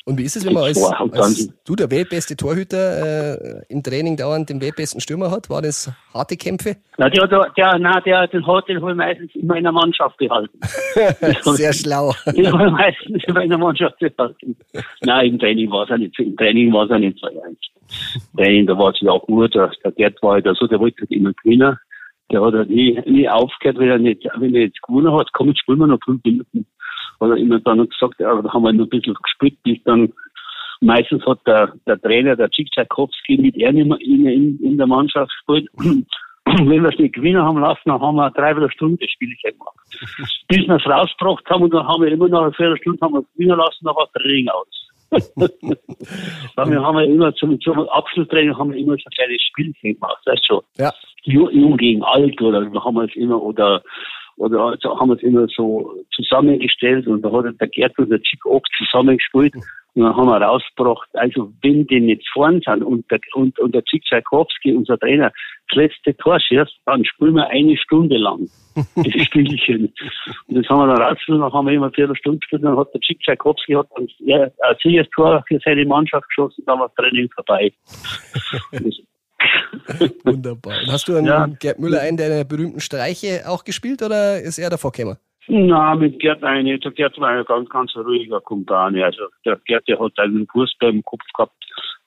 Und 0.06 0.18
wie 0.18 0.24
ist 0.24 0.38
es, 0.38 0.46
wenn 0.46 0.54
man 0.54 0.64
als, 0.64 0.82
als 0.84 1.54
du 1.66 1.76
der 1.76 1.90
weltbeste 1.90 2.38
Torhüter 2.38 3.60
äh, 3.60 3.64
im 3.70 3.82
Training 3.84 4.16
dauernd 4.16 4.50
den 4.50 4.62
weltbesten 4.62 5.02
Stürmer 5.02 5.32
hat? 5.32 5.50
War 5.50 5.62
das 5.62 5.92
harte 6.14 6.38
Kämpfe? 6.38 6.78
Na, 6.98 7.10
der, 7.10 7.28
der, 7.28 7.52
der, 7.58 7.80
na, 7.80 8.00
der, 8.02 8.28
den 8.28 8.46
hat 8.46 8.70
den 8.70 8.80
meistens 8.96 9.34
immer 9.36 9.56
in 9.56 9.64
der 9.64 9.72
Mannschaft 9.72 10.16
behalten. 10.18 10.60
Sehr 11.42 11.74
schlau. 11.74 12.14
Den 12.26 12.58
hat 12.58 12.72
meistens 12.72 13.24
immer 13.26 13.42
in 13.42 13.50
der 13.50 13.58
Mannschaft 13.58 13.98
behalten. 14.00 14.56
Nein, 15.02 15.32
im 15.32 15.40
Training 15.40 15.70
war 15.72 15.84
es 15.84 15.90
ja 15.90 15.98
nicht 15.98 16.18
im 16.20 16.38
Training 16.38 16.72
war 16.72 16.86
es 16.86 16.90
ja 16.90 17.00
nicht 17.00 17.20
so 17.20 17.28
ernst. 17.28 17.68
Training, 18.38 18.68
da 18.68 18.78
war 18.78 18.92
es 18.92 19.02
ja 19.02 19.12
auch 19.12 19.26
gut, 19.26 19.54
der, 19.56 19.72
der 19.84 19.92
Gerd 19.92 20.22
war 20.22 20.34
halt 20.34 20.48
so, 20.58 20.68
der 20.68 20.80
wollte 20.80 21.02
halt 21.02 21.12
immer 21.12 21.34
gewinnen. 21.34 21.78
Der 22.32 22.42
hat 22.42 22.54
halt 22.54 22.70
nie, 22.70 23.00
nie 23.06 23.28
aufgehört, 23.28 23.80
wenn 23.80 23.90
er 23.90 23.98
nicht, 23.98 24.26
wenn 24.38 24.56
er 24.56 24.62
jetzt 24.62 24.82
gewonnen 24.82 25.14
hat, 25.18 25.30
komm, 25.34 25.48
jetzt 25.50 25.62
spielen 25.62 25.80
wir 25.80 25.88
noch 25.88 26.00
fünf 26.04 26.24
Minuten 26.24 26.66
hat 27.20 27.30
er 27.30 27.38
immer 27.38 27.60
dann 27.60 27.88
gesagt, 27.88 28.20
ja, 28.20 28.42
da 28.42 28.54
haben 28.54 28.64
wir 28.64 28.74
noch 28.74 28.86
ein 28.86 28.90
bisschen 28.90 29.16
gespielt, 29.16 29.58
bis 29.64 29.84
dann 29.84 30.14
meistens 30.82 31.26
hat 31.26 31.40
der, 31.46 31.74
der 31.86 32.00
Trainer, 32.02 32.36
der 32.36 32.50
Tschikschakowski, 32.50 33.38
mit 33.38 33.56
er 33.58 33.70
in, 33.70 33.92
in, 34.00 34.60
in 34.64 34.78
der 34.78 34.88
Mannschaft 34.88 35.32
gespielt. 35.32 35.70
Wenn 36.46 36.82
wir 36.82 36.90
es 36.90 36.98
nicht 36.98 37.16
gewinnen 37.16 37.42
haben 37.42 37.60
lassen, 37.60 37.82
dann 37.86 38.00
haben 38.00 38.16
wir 38.16 38.32
drei 38.32 38.54
Viertelstunde 38.54 38.98
das 39.02 39.12
Spiel 39.12 39.36
gemacht. 39.44 39.76
Bis 40.48 40.66
wir 40.68 40.76
es 40.76 40.86
rausgebracht 40.86 41.46
haben 41.50 41.64
und 41.64 41.74
dann 41.74 41.86
haben 41.86 42.04
wir 42.04 42.12
immer 42.12 42.30
noch 42.30 42.44
eine 42.44 42.54
Viertelstunde 42.54 43.00
haben 43.02 43.14
wir 43.14 43.20
es 43.20 43.34
gewinnen 43.34 43.58
lassen, 43.58 43.84
dann 43.86 43.96
war 43.96 44.08
der 44.16 44.24
Ring 44.24 44.48
aus. 44.48 44.88
dann 46.56 46.72
wir 46.72 46.82
haben 46.82 46.98
wir 46.98 47.06
immer 47.06 47.34
zum, 47.36 47.60
zum 47.62 47.80
Abschlusstraining 47.90 48.58
haben 48.58 48.72
wir 48.72 48.80
immer 48.80 48.96
so 48.96 49.04
ein 49.06 49.16
kleines 49.16 49.42
Spielchen 49.42 49.94
gemacht, 49.94 50.22
weißt 50.26 50.42
du 50.50 50.56
schon. 50.56 50.62
Ja. 50.78 50.94
Jung 51.24 51.78
gegen 51.78 52.04
alt 52.04 52.42
oder 52.42 52.60
haben 52.60 52.96
wir 52.96 53.04
es 53.04 53.16
immer 53.16 53.42
oder 53.42 53.82
oder 54.38 54.60
also 54.62 55.00
haben 55.00 55.10
wir 55.10 55.16
es 55.16 55.24
immer 55.24 55.48
so 55.48 55.94
zusammengestellt 56.16 57.08
und 57.08 57.22
da 57.22 57.32
hat 57.32 57.46
der 57.60 57.68
Gerd 57.68 57.98
und 57.98 58.10
der 58.10 58.22
Chick 58.22 58.46
oft 58.46 58.70
zusammengespielt 58.78 59.56
und 59.98 60.04
dann 60.04 60.16
haben 60.16 60.28
wir 60.28 60.40
rausgebracht, 60.40 61.10
also 61.14 61.52
wenn 61.64 61.88
die 61.88 62.00
nicht 62.00 62.24
vorn 62.32 62.62
sind 62.64 62.84
und 62.84 63.10
der, 63.10 63.20
und, 63.34 63.58
und 63.58 63.74
der 63.74 63.84
Chick 63.84 64.04
Tchaikovsky, 64.04 64.76
unser 64.76 65.00
Trainer, 65.00 65.32
das 65.70 65.76
letzte 65.76 66.16
Tor 66.18 66.40
schießt, 66.40 66.82
dann 66.86 67.04
spielen 67.04 67.34
wir 67.34 67.48
eine 67.48 67.76
Stunde 67.78 68.18
lang 68.18 68.48
dieses 68.96 69.24
Spielchen. 69.26 69.92
Und 70.48 70.56
das 70.56 70.70
haben 70.70 70.82
wir 70.82 70.96
dann 70.96 71.02
rausgefunden, 71.02 71.42
dann 71.42 71.52
haben 71.52 71.66
wir 71.66 71.74
immer 71.74 71.92
vier 71.92 72.16
Stunden 72.16 72.40
gespielt, 72.42 72.64
dann 72.64 72.78
hat 72.78 72.94
der 72.94 73.02
Chick 73.02 73.20
Tchaikovsky 73.22 73.74
hat 73.74 73.88
dann 73.96 74.08
ein 74.08 74.76
sicheres 74.84 75.10
Tor 75.16 75.44
für 75.48 75.60
seine 75.66 75.84
Mannschaft 75.84 76.28
geschossen, 76.30 76.64
dann 76.68 76.80
war 76.80 76.90
das 76.90 76.96
Training 76.96 77.30
vorbei. 77.32 77.72
Wunderbar. 80.24 80.74
Und 80.84 80.92
hast 80.92 81.08
du 81.08 81.16
einen 81.16 81.28
ja. 81.28 81.48
Gerd 81.60 81.80
Müller 81.80 82.02
einen 82.02 82.18
deiner 82.18 82.44
berühmten 82.44 82.80
Streiche 82.80 83.44
auch 83.48 83.64
gespielt 83.64 84.02
oder 84.02 84.42
ist 84.42 84.58
er 84.58 84.70
davor 84.70 84.92
gekommen? 84.92 85.18
Na, 85.48 85.96
mit 85.96 86.20
Gerd 86.20 86.44
eine. 86.44 86.78
Der 86.78 86.92
Gerd 86.92 87.18
war 87.20 87.30
ein 87.30 87.46
ganz, 87.46 87.70
ganz 87.70 87.96
ruhiger 87.96 88.42
Kumpane. 88.42 89.06
Also 89.06 89.24
der 89.46 89.60
Gerd, 89.66 89.88
der 89.88 90.00
hat 90.00 90.18
einen 90.18 90.46
Fußball 90.48 90.90
im 90.90 91.04
Kopf 91.04 91.24
gehabt 91.36 91.54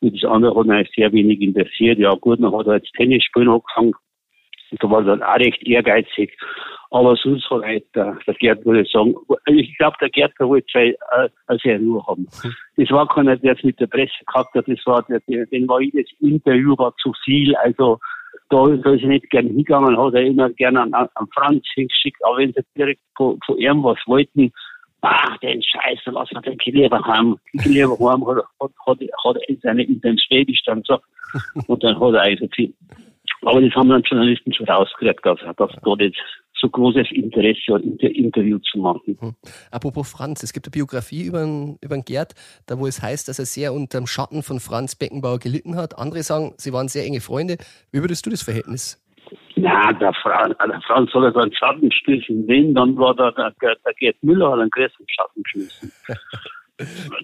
und 0.01 0.15
das 0.15 0.31
andere 0.31 0.55
hat 0.55 0.67
ihn 0.67 0.89
sehr 0.95 1.13
wenig 1.13 1.41
interessiert. 1.41 1.99
Ja 1.99 2.15
gut, 2.15 2.43
dann 2.43 2.55
hat 2.55 2.67
er 2.67 2.77
jetzt 2.77 2.93
Tennis 2.97 3.25
spielen 3.25 3.49
angefangen. 3.49 3.95
Und 4.71 4.83
da 4.83 4.91
war 4.91 5.01
er 5.01 5.17
dann 5.17 5.23
auch 5.23 5.37
recht 5.37 5.63
ehrgeizig. 5.67 6.37
Aber 6.91 7.15
sonst 7.17 7.49
hat 7.51 7.63
halt 7.63 7.85
der, 7.95 8.17
Gerd, 8.41 8.65
würde 8.65 8.85
sagen, 8.91 9.15
ich 9.47 9.77
glaube, 9.79 9.97
der 10.01 10.11
Gerd 10.11 10.33
wollte 10.41 10.67
zwei, 10.73 10.89
äh, 10.89 11.59
sehr 11.63 11.79
Ruhe 11.79 12.05
haben. 12.07 12.27
Das 12.77 12.91
war 12.91 13.07
keiner, 13.09 13.37
der 13.37 13.57
es 13.57 13.63
mit 13.63 13.79
der 13.79 13.87
Presse 13.87 14.25
gehabt 14.27 14.55
hat, 14.55 14.67
das 14.67 14.85
war, 14.87 15.03
der, 15.05 15.21
den 15.47 15.69
war 15.69 15.81
jedes 15.81 16.09
Interview 16.21 16.75
war 16.79 16.95
zu 16.97 17.13
viel, 17.25 17.55
also, 17.57 17.99
da, 18.49 18.67
da 18.67 18.93
ist 18.93 19.03
er 19.03 19.09
nicht 19.09 19.31
gern 19.31 19.47
hingegangen, 19.47 19.97
hat 19.97 20.15
er 20.15 20.23
immer 20.23 20.51
gerne 20.51 20.83
an, 20.83 20.93
an 20.93 21.29
Franz 21.33 21.65
hingeschickt, 21.75 22.25
aber 22.25 22.39
wenn 22.39 22.53
sie 22.53 22.63
direkt 22.77 23.01
von, 23.17 23.39
von 23.47 23.57
ihm 23.59 23.85
was 23.85 23.99
wollten, 24.07 24.53
ach, 25.03 25.39
den 25.39 25.63
Scheiß, 25.63 26.01
lass 26.07 26.33
mal 26.33 26.41
den 26.41 26.59
lieber 26.65 27.01
haben. 27.05 27.37
Den 27.55 27.73
lieber 27.73 27.97
haben, 27.99 28.27
hat, 28.27 28.45
hat, 28.61 28.73
hat, 28.87 28.99
hat 29.25 29.37
er 29.37 29.49
in, 29.49 29.61
seine, 29.63 29.85
in 29.85 30.01
den 30.01 30.19
Schwäbisch 30.19 30.63
dann 30.65 30.83
gesagt. 30.83 31.05
Und 31.67 31.83
dann 31.83 31.99
hat 31.99 32.15
er 32.15 32.23
eigentlich, 32.23 32.75
aber 33.43 33.61
das 33.61 33.75
haben 33.75 33.89
dann 33.89 34.03
Journalisten 34.03 34.53
schon 34.53 34.69
rausgekriegt, 34.69 35.25
dass, 35.25 35.39
dass 35.57 35.71
da 35.83 35.95
jetzt 35.99 36.19
so 36.61 36.69
großes 36.69 37.11
Interesse 37.13 37.75
an 37.75 37.83
Inter 37.83 38.11
Interview 38.11 38.59
zu 38.59 38.79
machen. 38.79 39.17
Hm. 39.19 39.35
Apropos 39.71 40.11
Franz, 40.11 40.43
es 40.43 40.53
gibt 40.53 40.67
eine 40.67 40.73
Biografie 40.73 41.25
über 41.25 41.41
den, 41.41 41.79
über 41.81 41.97
den 41.97 42.05
Gerd, 42.05 42.35
da 42.67 42.79
wo 42.79 42.87
es 42.87 43.03
heißt, 43.03 43.29
dass 43.29 43.39
er 43.39 43.47
sehr 43.47 43.73
unter 43.73 43.99
dem 43.99 44.07
Schatten 44.07 44.43
von 44.43 44.61
Franz 44.61 44.95
Beckenbauer 44.95 45.39
gelitten 45.39 45.77
hat. 45.77 45.99
Andere 45.99 46.23
sagen, 46.23 46.53
sie 46.59 46.73
waren 46.73 46.89
sehr 46.89 47.05
enge 47.05 47.21
Freunde. 47.21 47.57
Wie 47.93 48.01
würdest 48.01 48.27
du 48.27 48.31
das 48.31 48.43
Verhältnis? 48.43 49.03
Na, 49.57 49.93
der, 49.93 50.13
Franz, 50.15 50.55
der 50.59 50.81
Franz 50.87 51.13
hat 51.13 51.37
einen 51.37 51.53
Schatten 51.55 51.89
geschmissen. 51.89 52.47
Wenn, 52.47 52.75
dann 52.75 52.97
war 52.97 53.15
der, 53.15 53.33
der, 53.33 53.53
der 53.61 53.95
Gerd 53.99 54.23
Müller 54.23 54.53
hat 54.53 54.61
einen 54.61 54.71
größeren 54.71 55.07
Schatten 55.09 55.43
geschmissen. 55.43 55.93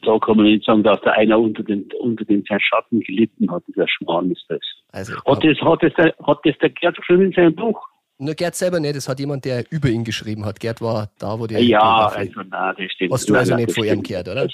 da 0.02 0.18
kann 0.18 0.36
man 0.36 0.46
nicht 0.46 0.64
sagen, 0.64 0.82
dass 0.82 1.00
der 1.02 1.12
einer 1.14 1.38
unter 1.38 1.62
den, 1.62 1.88
unter 2.00 2.24
den 2.24 2.44
Schatten 2.46 3.00
gelitten 3.00 3.50
hat. 3.50 3.62
Dieser 3.68 3.88
Schmarrn 3.88 4.30
ist 4.30 4.44
das. 4.48 4.60
Also, 4.92 5.14
hat, 5.14 5.44
das 5.44 5.58
hat, 5.60 5.82
das 5.82 5.92
der, 5.94 6.14
hat 6.26 6.38
das 6.44 6.58
der 6.58 6.70
Gerd 6.70 6.96
geschrieben 6.96 7.26
in 7.26 7.32
seinem 7.32 7.54
Buch? 7.54 7.80
Nur 8.18 8.34
Gerd 8.34 8.54
selber 8.54 8.80
nicht, 8.80 8.96
das 8.96 9.08
hat 9.08 9.20
jemand, 9.20 9.44
der 9.44 9.64
über 9.70 9.88
ihn 9.88 10.04
geschrieben 10.04 10.44
hat. 10.44 10.58
Gerd 10.60 10.80
war 10.80 11.10
da, 11.18 11.38
wo 11.38 11.46
der. 11.46 11.62
Ja, 11.62 12.06
also 12.08 12.40
nein, 12.40 12.74
das 12.78 12.92
stimmt. 12.92 13.12
Hast 13.12 13.28
du 13.28 13.34
also 13.34 13.54
nein, 13.54 13.64
nicht 13.64 13.74
vor 13.74 13.84
ihm 13.84 14.02
gehört, 14.02 14.28
oder? 14.28 14.48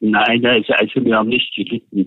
Nein, 0.00 0.44
also, 0.44 0.72
also 0.74 1.04
wir 1.04 1.16
haben 1.16 1.28
nicht 1.28 1.54
gelitten. 1.54 2.06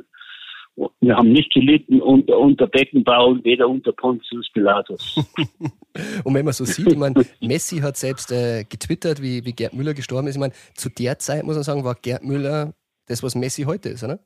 Wir 1.02 1.16
haben 1.16 1.32
nicht 1.32 1.54
gelitten 1.54 2.02
unter, 2.02 2.38
unter 2.38 2.68
Beckenbau 2.68 3.30
und 3.30 3.44
weder 3.44 3.68
unter 3.68 3.92
Pontius 3.92 4.50
Pilatus. 4.54 5.18
und 6.24 6.34
wenn 6.34 6.46
man 6.46 6.54
so 6.54 6.66
sieht, 6.66 6.88
ich 6.88 6.98
meine, 6.98 7.26
Messi 7.42 7.80
hat 7.80 7.98
selbst 7.98 8.32
äh, 8.32 8.64
getwittert, 8.64 9.22
wie, 9.22 9.44
wie 9.46 9.54
Gerd 9.54 9.74
Müller 9.74 9.94
gestorben 9.94 10.28
ist. 10.28 10.36
Ich 10.36 10.40
meine, 10.40 10.54
zu 10.76 10.90
der 10.90 11.20
Zeit, 11.20 11.44
muss 11.44 11.56
man 11.56 11.64
sagen, 11.64 11.84
war 11.84 11.96
Gerd 11.96 12.24
Müller 12.24 12.74
das, 13.08 13.24
was 13.24 13.36
Messi 13.36 13.64
heute 13.64 13.90
ist, 13.90 14.04
oder? 14.04 14.20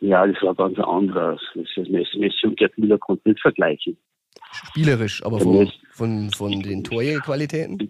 Ja, 0.00 0.26
das 0.26 0.36
war 0.42 0.54
ganz 0.54 0.78
anders. 0.78 1.40
Messi, 1.54 1.90
Messi 2.18 2.46
und 2.46 2.56
Gerd 2.56 2.76
Müller 2.78 2.98
konnten 2.98 3.30
nicht 3.30 3.40
vergleichen. 3.40 3.96
Spielerisch, 4.52 5.24
aber 5.24 5.40
von, 5.40 5.70
von, 5.90 6.30
von 6.30 6.60
den 6.60 6.84
Torqualitäten? 6.84 7.88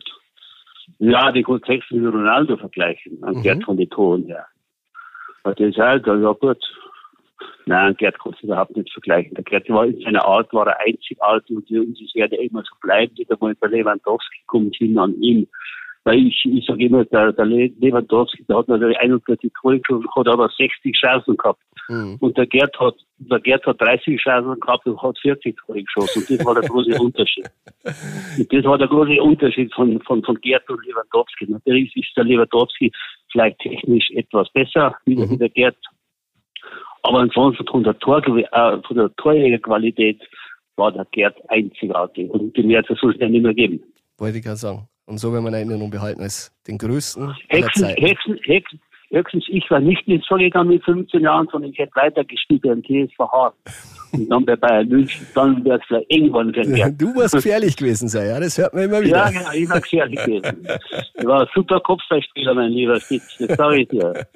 Ja, 0.99 1.33
die 1.33 1.43
konnte 1.43 1.75
ich 1.75 1.85
mit 1.91 2.13
Ronaldo 2.13 2.57
vergleichen, 2.57 3.23
an 3.25 3.37
mhm. 3.37 3.43
Gerd 3.43 3.65
von 3.65 3.77
den 3.77 3.91
Toren 3.91 4.25
her. 4.27 4.47
Aber 5.43 5.55
das 5.55 5.69
ist 5.69 5.79
halt, 5.79 6.07
ja 6.07 6.33
gut. 6.33 6.59
Nein, 7.67 7.97
Gerd 7.97 8.19
konnte 8.19 8.39
es 8.39 8.45
überhaupt 8.45 8.77
nicht 8.77 8.93
vergleichen. 8.93 9.35
Der 9.35 9.45
Gerd 9.45 9.69
war 9.71 9.87
in 9.87 10.01
seiner 10.01 10.25
Art, 10.25 10.53
war 10.53 10.67
er 10.67 10.81
einzigartig 10.81 11.57
und, 11.57 11.71
es 11.71 12.15
werde 12.15 12.37
immer 12.37 12.63
so 12.63 12.75
bleiben. 12.81 13.17
Wieder 13.17 13.37
mal 13.41 13.55
der 13.55 13.71
Lewandowski 13.71 14.43
kommt 14.47 14.77
hin 14.77 14.99
an 14.99 15.15
ihm. 15.21 15.47
Weil 16.05 16.27
ich, 16.27 16.45
ich 16.45 16.67
sage 16.67 16.85
immer, 16.85 17.05
der, 17.07 17.33
der 17.33 17.47
Lewandowski, 17.47 18.45
der 18.45 18.59
hat 18.59 18.69
natürlich 18.69 18.99
41 18.99 19.51
Tore 19.59 19.81
geschossen, 19.81 20.07
hat 20.15 20.29
aber 20.29 20.51
60 20.51 20.95
Chancen 20.95 21.37
gehabt. 21.37 21.63
Mhm. 21.89 22.17
Und 22.21 22.37
der 22.37 22.47
Gerd 22.47 22.79
hat, 22.79 22.95
der 23.19 23.41
Gerd 23.41 23.65
hat 23.65 23.81
30 23.81 24.21
Chancen 24.21 24.61
gehabt 24.61 24.87
und 24.87 25.01
hat 25.01 25.19
40 25.19 25.57
Tore 25.57 25.83
geschossen. 25.83 26.21
Und 26.21 26.39
das 26.39 26.47
war 26.47 26.55
der 26.55 26.69
große 26.69 27.01
Unterschied. 27.01 27.47
Und 28.39 28.53
das 28.53 28.65
war 28.65 28.79
der 28.79 28.89
große 28.89 29.23
Unterschied 29.23 29.73
von, 29.75 30.01
von, 30.03 30.23
von 30.23 30.39
Gerd 30.41 30.69
und 30.69 30.85
Lewandowski. 30.87 31.47
Natürlich 31.49 31.95
ist 31.97 32.17
der 32.17 32.25
Lewandowski 32.25 32.91
vielleicht 33.31 33.59
technisch 33.61 34.11
etwas 34.13 34.51
besser 34.53 34.95
wie 35.05 35.17
mhm. 35.17 35.39
der 35.39 35.49
Gerd. 35.51 35.77
Aber 37.05 37.21
ansonsten 37.21 37.67
von 37.67 37.85
der, 37.85 37.99
Tor, 37.99 38.27
äh, 38.27 38.83
von 38.87 38.97
der 38.97 39.15
Torjägerqualität 39.17 40.23
war 40.77 40.91
der 40.91 41.07
Gerd 41.13 41.37
einzigartig. 41.51 42.31
Und 42.31 42.57
die 42.57 42.63
mehr 42.63 42.83
soll 42.89 43.13
es 43.13 43.21
ja 43.21 43.29
nicht 43.29 43.43
mehr 43.43 43.53
geben. 43.53 43.83
Wollte 44.17 44.39
ich 44.39 44.45
gerade 44.45 44.57
sagen. 44.57 44.89
Und 45.05 45.19
so 45.19 45.31
werden 45.31 45.45
wir 45.45 45.49
in 45.49 45.55
Erinnerung 45.55 45.91
behalten 45.91 46.23
als 46.23 46.51
den 46.67 46.79
größten 46.79 47.35
Hexen, 47.49 47.89
Hexen, 47.89 48.39
Hexen, 48.45 48.81
Höchstens, 49.15 49.45
ich 49.49 49.71
war 49.71 49.81
nicht 49.81 50.07
ins 50.09 50.27
Tor 50.27 50.39
gegangen 50.39 50.71
mit 50.71 50.85
15 50.85 51.21
Jahren, 51.21 51.49
sondern 51.51 51.71
ich 51.71 51.79
hätte 51.79 51.95
weitergespielt 51.95 52.63
beim 52.63 52.83
TSV 52.83 53.19
Hart. 53.19 53.55
Und 54.13 54.29
dann 54.29 54.45
bei 54.45 54.57
Bayern 54.57 54.89
München, 54.89 55.27
dann 55.35 55.65
wäre 55.65 55.79
es 55.79 55.85
vielleicht 55.87 56.11
irgendwann 56.11 56.55
werden. 56.55 56.99
Du 56.99 57.15
warst 57.17 57.35
gefährlich 57.35 57.77
gewesen 57.77 58.09
sein, 58.09 58.29
ja, 58.29 58.41
das 58.41 58.59
hört 58.59 58.75
man 58.75 58.85
immer 58.85 59.01
wieder. 59.03 59.17
Ja, 59.17 59.31
genau, 59.31 59.53
ich 59.53 59.69
war 59.69 59.81
gefährlich 59.81 60.25
gewesen. 60.25 60.67
Ich 61.15 61.25
war 61.25 61.43
ein 61.43 61.49
super 61.55 61.81
Kopfballspieler, 61.81 62.55
mein 62.55 62.71
lieber 62.71 63.01
Spitz, 63.01 63.39
das 63.39 63.57
sage 63.57 63.83
ich 63.83 63.89
dir. 63.89 64.27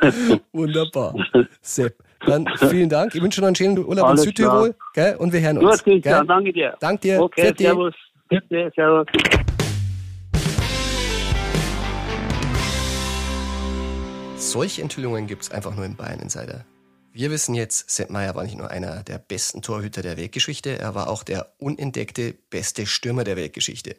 Wunderbar. 0.52 1.14
Sepp. 1.60 1.94
Dann 2.24 2.46
vielen 2.56 2.88
Dank. 2.88 3.14
Ich 3.14 3.22
wünsche 3.22 3.40
noch 3.40 3.48
einen 3.48 3.56
schönen 3.56 3.78
Urlaub 3.78 4.06
Alles 4.06 4.24
in 4.24 4.28
Südtirol. 4.28 4.74
Gell? 4.94 5.16
Und 5.18 5.32
wir 5.32 5.40
hören 5.40 5.58
uns. 5.58 5.84
Gut, 5.84 5.84
Christian, 5.84 6.26
danke 6.26 6.52
dir. 6.52 6.74
Danke 6.80 7.00
dir. 7.00 7.22
Okay, 7.22 7.52
servus. 7.56 7.94
Bitte, 8.28 8.72
servus. 8.74 9.06
Solche 14.46 14.80
Enthüllungen 14.80 15.26
gibt 15.26 15.42
es 15.42 15.50
einfach 15.50 15.74
nur 15.74 15.84
im 15.84 15.96
Bayern 15.96 16.20
Insider. 16.20 16.64
Wir 17.12 17.32
wissen 17.32 17.56
jetzt, 17.56 17.90
Sepp 17.90 18.10
Meyer 18.10 18.36
war 18.36 18.44
nicht 18.44 18.56
nur 18.56 18.70
einer 18.70 19.02
der 19.02 19.18
besten 19.18 19.60
Torhüter 19.60 20.02
der 20.02 20.16
Weltgeschichte, 20.16 20.78
er 20.78 20.94
war 20.94 21.08
auch 21.08 21.24
der 21.24 21.52
unentdeckte 21.58 22.32
beste 22.48 22.86
Stürmer 22.86 23.24
der 23.24 23.36
Weltgeschichte. 23.36 23.96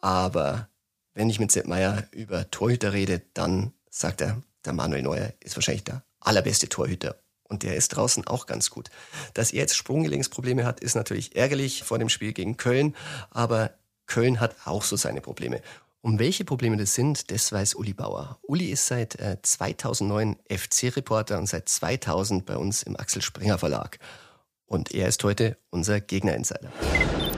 Aber 0.00 0.68
wenn 1.14 1.30
ich 1.30 1.38
mit 1.38 1.52
Sepp 1.52 1.68
Meyer 1.68 2.02
über 2.10 2.50
Torhüter 2.50 2.94
rede, 2.94 3.22
dann 3.32 3.74
sagt 3.88 4.22
er, 4.22 4.42
der 4.64 4.72
Manuel 4.72 5.02
Neuer 5.02 5.32
ist 5.38 5.54
wahrscheinlich 5.56 5.84
der 5.84 6.02
allerbeste 6.18 6.68
Torhüter. 6.68 7.14
Und 7.44 7.62
der 7.62 7.76
ist 7.76 7.90
draußen 7.90 8.26
auch 8.26 8.46
ganz 8.46 8.70
gut. 8.70 8.90
Dass 9.34 9.52
er 9.52 9.60
jetzt 9.60 9.76
Sprunggelenksprobleme 9.76 10.64
hat, 10.64 10.80
ist 10.80 10.96
natürlich 10.96 11.36
ärgerlich 11.36 11.84
vor 11.84 12.00
dem 12.00 12.08
Spiel 12.08 12.32
gegen 12.32 12.56
Köln, 12.56 12.96
aber 13.30 13.70
Köln 14.06 14.40
hat 14.40 14.56
auch 14.64 14.82
so 14.82 14.96
seine 14.96 15.20
Probleme. 15.20 15.62
Um 16.06 16.20
welche 16.20 16.44
Probleme 16.44 16.76
das 16.76 16.94
sind, 16.94 17.32
das 17.32 17.50
weiß 17.50 17.74
Uli 17.74 17.92
Bauer. 17.92 18.38
Uli 18.42 18.66
ist 18.66 18.86
seit 18.86 19.18
äh, 19.18 19.38
2009 19.42 20.36
FC-Reporter 20.48 21.36
und 21.36 21.48
seit 21.48 21.68
2000 21.68 22.46
bei 22.46 22.56
uns 22.56 22.84
im 22.84 22.94
Axel 22.94 23.22
Springer 23.22 23.58
Verlag. 23.58 23.98
Und 24.66 24.94
er 24.94 25.08
ist 25.08 25.24
heute 25.24 25.58
unser 25.70 26.00
Gegner-Insider. 26.00 26.70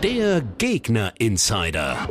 Der 0.03 0.43
Gegner-Insider. 0.59 2.11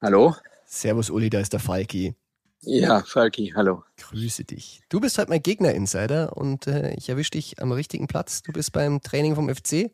Hallo? 0.00 0.34
Servus 0.64 1.10
Uli, 1.10 1.28
da 1.28 1.40
ist 1.40 1.52
der 1.52 1.60
Falki. 1.60 2.14
Ja, 2.62 3.02
Falki, 3.06 3.52
hallo. 3.54 3.84
Grüße 3.98 4.44
dich. 4.44 4.80
Du 4.88 5.00
bist 5.00 5.18
heute 5.18 5.28
mein 5.28 5.42
Gegner-Insider 5.42 6.34
und 6.38 6.68
äh, 6.68 6.94
ich 6.94 7.10
erwische 7.10 7.32
dich 7.32 7.60
am 7.60 7.70
richtigen 7.70 8.06
Platz. 8.06 8.40
Du 8.40 8.50
bist 8.50 8.72
beim 8.72 9.02
Training 9.02 9.34
vom 9.34 9.54
FC. 9.54 9.90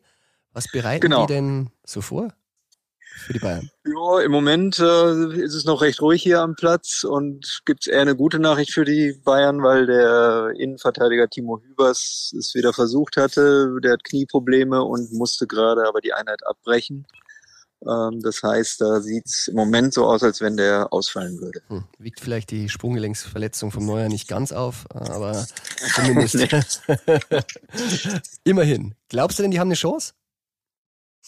Was 0.53 0.71
bereiten 0.71 1.01
Genau. 1.01 1.25
die 1.25 1.33
denn 1.33 1.71
so 1.83 1.99
vor 1.99 2.33
für 3.19 3.33
die 3.33 3.39
Bayern? 3.39 3.69
Ja, 3.85 4.21
im 4.21 4.31
Moment 4.31 4.79
äh, 4.79 5.41
ist 5.41 5.53
es 5.53 5.65
noch 5.65 5.81
recht 5.81 6.01
ruhig 6.01 6.21
hier 6.21 6.41
am 6.41 6.55
Platz 6.55 7.03
und 7.03 7.61
gibt 7.65 7.87
es 7.87 7.87
eher 7.87 8.01
eine 8.01 8.15
gute 8.15 8.39
Nachricht 8.39 8.71
für 8.71 8.85
die 8.85 9.13
Bayern, 9.23 9.61
weil 9.61 9.85
der 9.85 10.51
Innenverteidiger 10.57 11.29
Timo 11.29 11.59
Hübers 11.61 12.33
es 12.37 12.53
wieder 12.55 12.73
versucht 12.73 13.17
hatte. 13.17 13.77
Der 13.83 13.93
hat 13.93 14.03
Knieprobleme 14.03 14.83
und 14.83 15.11
musste 15.13 15.47
gerade 15.47 15.87
aber 15.87 16.01
die 16.01 16.13
Einheit 16.13 16.45
abbrechen. 16.45 17.05
Ähm, 17.87 18.21
das 18.21 18.41
heißt, 18.43 18.81
da 18.81 19.01
sieht 19.01 19.25
es 19.25 19.47
im 19.47 19.55
Moment 19.55 19.93
so 19.93 20.05
aus, 20.05 20.23
als 20.23 20.41
wenn 20.41 20.57
der 20.57 20.91
ausfallen 20.91 21.39
würde. 21.39 21.61
Hm, 21.67 21.83
wiegt 21.99 22.19
vielleicht 22.19 22.51
die 22.51 22.69
Sprunggelenksverletzung 22.69 23.71
vom 23.71 23.85
Neuer 23.85 24.09
nicht 24.09 24.27
ganz 24.27 24.51
auf, 24.51 24.85
aber 24.89 25.45
zumindest. 25.95 26.35
Immerhin. 28.43 28.95
Glaubst 29.09 29.39
du 29.39 29.43
denn, 29.43 29.51
die 29.51 29.59
haben 29.59 29.67
eine 29.67 29.75
Chance? 29.75 30.13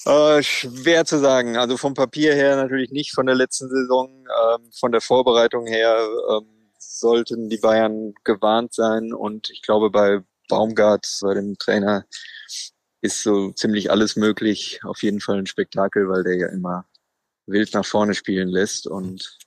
Äh, 0.03 0.43
schwer 0.43 1.05
zu 1.05 1.19
sagen. 1.19 1.57
Also 1.57 1.77
vom 1.77 1.93
Papier 1.93 2.35
her 2.35 2.57
natürlich 2.57 2.91
nicht 2.91 3.13
von 3.13 3.25
der 3.25 3.35
letzten 3.35 3.69
Saison. 3.69 4.09
Ähm, 4.09 4.69
von 4.77 4.91
der 4.91 5.01
Vorbereitung 5.01 5.65
her 5.65 5.97
ähm, 6.31 6.69
sollten 6.77 7.49
die 7.49 7.57
Bayern 7.57 8.13
gewarnt 8.23 8.73
sein. 8.73 9.13
Und 9.13 9.49
ich 9.49 9.61
glaube, 9.61 9.89
bei 9.89 10.21
Baumgart, 10.49 11.07
bei 11.21 11.33
dem 11.33 11.57
Trainer, 11.57 12.05
ist 13.01 13.23
so 13.23 13.51
ziemlich 13.51 13.89
alles 13.89 14.15
möglich. 14.15 14.79
Auf 14.83 15.01
jeden 15.01 15.21
Fall 15.21 15.37
ein 15.39 15.47
Spektakel, 15.47 16.09
weil 16.09 16.23
der 16.23 16.35
ja 16.35 16.47
immer 16.47 16.85
wild 17.45 17.73
nach 17.73 17.85
vorne 17.85 18.13
spielen 18.15 18.49
lässt. 18.49 18.87
Und 18.87 19.37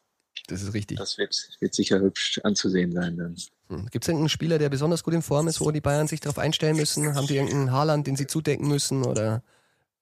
Das 0.46 0.62
ist 0.62 0.72
richtig. 0.72 0.98
das 0.98 1.18
wird, 1.18 1.37
wird 1.61 1.74
sicher 1.74 2.00
hübsch 2.00 2.40
anzusehen 2.42 2.92
sein 2.92 3.16
dann. 3.16 3.37
Hm. 3.68 3.87
Gibt 3.90 4.04
es 4.04 4.08
irgendeinen 4.08 4.30
Spieler, 4.30 4.58
der 4.58 4.70
besonders 4.70 5.02
gut 5.02 5.14
in 5.14 5.22
Form 5.22 5.46
ist, 5.46 5.61
wo 5.61 5.70
die 5.70 5.80
Bayern 5.80 6.08
sich 6.08 6.20
darauf 6.20 6.38
einstellen 6.38 6.76
müssen? 6.76 7.14
Haben 7.14 7.26
die 7.26 7.37
irgendeinen 7.37 7.72
Haaland, 7.72 8.06
den 8.06 8.16
sie 8.16 8.26
zudecken 8.26 8.66
müssen? 8.66 9.04
Oder? 9.04 9.42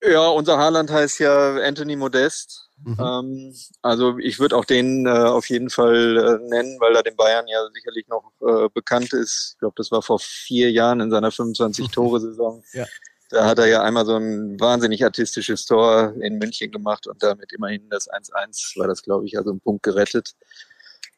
Ja, 0.08 0.28
unser 0.28 0.58
Haaland 0.58 0.90
heißt 0.90 1.18
ja 1.18 1.56
Anthony 1.56 1.96
Modest. 1.96 2.70
Mhm. 2.84 2.96
Ähm, 3.00 3.54
also 3.82 4.18
ich 4.18 4.38
würde 4.38 4.56
auch 4.56 4.64
den 4.64 5.06
äh, 5.06 5.10
auf 5.10 5.48
jeden 5.48 5.70
Fall 5.70 6.16
äh, 6.16 6.48
nennen, 6.48 6.78
weil 6.78 6.94
er 6.94 7.02
den 7.02 7.16
Bayern 7.16 7.46
ja 7.48 7.58
sicherlich 7.74 8.06
noch 8.06 8.32
äh, 8.40 8.68
bekannt 8.72 9.12
ist. 9.12 9.52
Ich 9.54 9.58
glaube, 9.58 9.74
das 9.76 9.90
war 9.90 10.02
vor 10.02 10.18
vier 10.20 10.70
Jahren 10.70 11.00
in 11.00 11.10
seiner 11.10 11.30
25-Tore-Saison. 11.30 12.62
Ja. 12.72 12.84
Da 13.30 13.44
hat 13.44 13.58
er 13.58 13.66
ja 13.66 13.82
einmal 13.82 14.06
so 14.06 14.14
ein 14.14 14.60
wahnsinnig 14.60 15.02
artistisches 15.02 15.66
Tor 15.66 16.14
in 16.20 16.38
München 16.38 16.70
gemacht 16.70 17.08
und 17.08 17.20
damit 17.22 17.52
immerhin 17.52 17.88
das 17.90 18.08
1-1 18.08 18.78
war 18.78 18.86
das, 18.86 19.02
glaube 19.02 19.26
ich, 19.26 19.36
also 19.36 19.50
ein 19.50 19.58
Punkt 19.58 19.82
gerettet. 19.82 20.36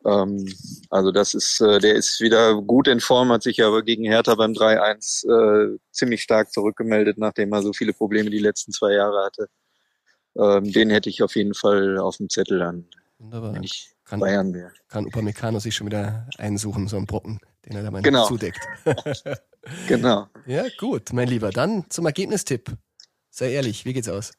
Ähm, 0.06 0.46
also 0.90 1.10
das 1.12 1.34
ist, 1.34 1.60
äh, 1.60 1.78
der 1.80 1.94
ist 1.94 2.20
wieder 2.20 2.60
gut 2.62 2.88
in 2.88 3.00
Form, 3.00 3.30
hat 3.32 3.42
sich 3.42 3.62
aber 3.62 3.82
gegen 3.82 4.04
Hertha 4.04 4.34
beim 4.36 4.52
3-1 4.52 5.26
äh, 5.74 5.78
ziemlich 5.90 6.22
stark 6.22 6.52
zurückgemeldet, 6.52 7.18
nachdem 7.18 7.52
er 7.52 7.62
so 7.62 7.72
viele 7.72 7.92
Probleme 7.92 8.30
die 8.30 8.38
letzten 8.38 8.72
zwei 8.72 8.92
Jahre 8.92 9.24
hatte. 9.24 9.48
Ähm, 10.36 10.72
den 10.72 10.90
hätte 10.90 11.10
ich 11.10 11.22
auf 11.22 11.34
jeden 11.36 11.54
Fall 11.54 11.98
auf 11.98 12.18
dem 12.18 12.28
Zettel 12.30 12.62
an, 12.62 12.86
Wunderbar. 13.18 13.54
wenn 13.54 13.62
ich 13.64 13.90
Kann, 14.04 14.20
Bayern 14.20 14.54
wäre. 14.54 14.72
kann 14.88 15.04
Upamecano 15.06 15.58
sich 15.58 15.74
schon 15.74 15.88
wieder 15.88 16.28
einsuchen, 16.38 16.86
so 16.86 16.96
einen 16.96 17.06
Brocken, 17.06 17.40
den 17.66 17.76
er 17.76 17.82
da 17.82 17.90
mal 17.90 18.02
Genau. 18.02 18.26
zudeckt. 18.26 18.60
Genau. 19.88 20.28
ja, 20.46 20.64
gut, 20.78 21.12
mein 21.12 21.26
Lieber. 21.28 21.50
Dann 21.50 21.84
zum 21.90 22.06
Ergebnistipp. 22.06 22.70
Sei 23.30 23.50
ehrlich, 23.52 23.84
wie 23.84 23.92
geht's 23.92 24.08
aus? 24.08 24.32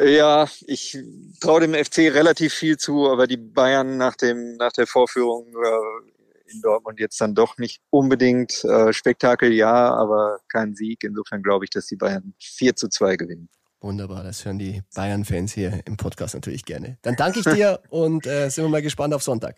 Ja, 0.00 0.48
ich 0.66 0.98
traue 1.40 1.60
dem 1.60 1.74
FC 1.74 1.98
relativ 1.98 2.54
viel 2.54 2.78
zu, 2.78 3.10
aber 3.10 3.26
die 3.26 3.36
Bayern 3.36 3.98
nach 3.98 4.16
dem 4.16 4.56
nach 4.56 4.72
der 4.72 4.86
Vorführung 4.86 5.48
äh, 5.48 6.52
in 6.52 6.60
Dortmund 6.62 6.98
jetzt 6.98 7.20
dann 7.20 7.34
doch 7.34 7.58
nicht 7.58 7.80
unbedingt 7.90 8.64
äh, 8.64 8.92
Spektakel, 8.92 9.52
ja, 9.52 9.94
aber 9.94 10.38
kein 10.48 10.74
Sieg. 10.74 11.04
Insofern 11.04 11.42
glaube 11.42 11.64
ich, 11.64 11.70
dass 11.70 11.86
die 11.86 11.96
Bayern 11.96 12.34
4 12.40 12.76
zu 12.76 12.88
2 12.88 13.16
gewinnen. 13.16 13.48
Wunderbar, 13.80 14.22
das 14.22 14.44
hören 14.44 14.58
die 14.58 14.82
Bayern-Fans 14.94 15.52
hier 15.52 15.80
im 15.86 15.96
Podcast 15.96 16.34
natürlich 16.34 16.64
gerne. 16.64 16.98
Dann 17.02 17.16
danke 17.16 17.40
ich 17.40 17.44
dir 17.44 17.80
und 17.90 18.26
äh, 18.26 18.48
sind 18.48 18.64
wir 18.64 18.68
mal 18.68 18.82
gespannt 18.82 19.12
auf 19.12 19.22
Sonntag. 19.22 19.56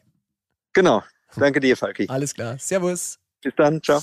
Genau. 0.73 1.03
Danke 1.37 1.61
dir, 1.61 1.77
Falki. 1.77 2.07
Alles 2.09 2.35
klar. 2.35 2.59
Servus. 2.59 3.19
Bis 3.43 3.53
dann. 3.57 3.83
Ciao. 3.83 4.01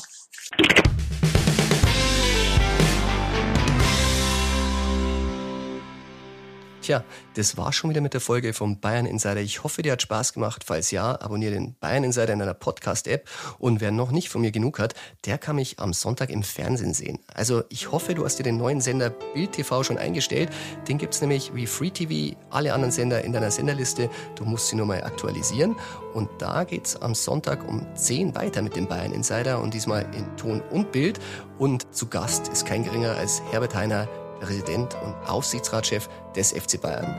Tja, 6.81 7.03
das 7.35 7.57
war 7.57 7.71
schon 7.73 7.91
wieder 7.91 8.01
mit 8.01 8.15
der 8.15 8.21
Folge 8.21 8.53
vom 8.53 8.79
Bayern 8.79 9.05
Insider. 9.05 9.39
Ich 9.39 9.63
hoffe, 9.63 9.83
dir 9.83 9.91
hat 9.91 10.01
Spaß 10.01 10.33
gemacht. 10.33 10.63
Falls 10.65 10.89
ja, 10.89 11.11
abonniere 11.21 11.53
den 11.53 11.75
Bayern 11.75 12.03
Insider 12.03 12.33
in 12.33 12.39
deiner 12.39 12.55
Podcast-App. 12.55 13.29
Und 13.59 13.81
wer 13.81 13.91
noch 13.91 14.09
nicht 14.09 14.29
von 14.29 14.41
mir 14.41 14.49
genug 14.49 14.79
hat, 14.79 14.95
der 15.25 15.37
kann 15.37 15.57
mich 15.57 15.77
am 15.77 15.93
Sonntag 15.93 16.31
im 16.31 16.41
Fernsehen 16.41 16.95
sehen. 16.95 17.19
Also 17.35 17.61
ich 17.69 17.91
hoffe, 17.91 18.15
du 18.15 18.25
hast 18.25 18.39
dir 18.39 18.43
den 18.43 18.57
neuen 18.57 18.81
Sender 18.81 19.11
Bild 19.11 19.51
TV 19.51 19.83
schon 19.83 19.99
eingestellt. 19.99 20.49
Den 20.87 20.97
gibt's 20.97 21.21
nämlich 21.21 21.53
wie 21.53 21.67
Free 21.67 21.91
TV, 21.91 22.35
alle 22.49 22.73
anderen 22.73 22.91
Sender 22.91 23.23
in 23.23 23.31
deiner 23.31 23.51
Senderliste. 23.51 24.09
Du 24.33 24.45
musst 24.45 24.69
sie 24.69 24.75
nur 24.75 24.87
mal 24.87 25.03
aktualisieren. 25.03 25.75
Und 26.15 26.29
da 26.39 26.63
geht's 26.63 26.95
am 26.95 27.13
Sonntag 27.13 27.63
um 27.69 27.85
10 27.93 28.33
weiter 28.33 28.63
mit 28.63 28.75
dem 28.75 28.87
Bayern 28.87 29.13
Insider 29.13 29.61
und 29.61 29.75
diesmal 29.75 30.07
in 30.15 30.35
Ton 30.35 30.61
und 30.71 30.91
Bild. 30.91 31.19
Und 31.59 31.93
zu 31.93 32.07
Gast 32.07 32.47
ist 32.47 32.65
kein 32.65 32.83
geringer 32.83 33.15
als 33.17 33.39
Herbert 33.51 33.75
Heiner, 33.75 34.07
Präsident 34.41 34.97
und 35.03 35.15
Aufsichtsratschef 35.27 36.09
des 36.35 36.51
FC 36.51 36.81
Bayern. 36.81 37.15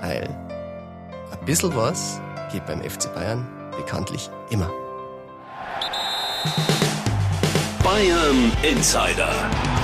Weil 0.00 0.28
ein 1.30 1.44
bisschen 1.44 1.74
was 1.76 2.20
geht 2.50 2.66
beim 2.66 2.82
FC 2.82 3.14
Bayern 3.14 3.46
bekanntlich 3.76 4.28
immer. 4.50 4.70
Bayern 7.84 8.52
Insider, 8.62 9.32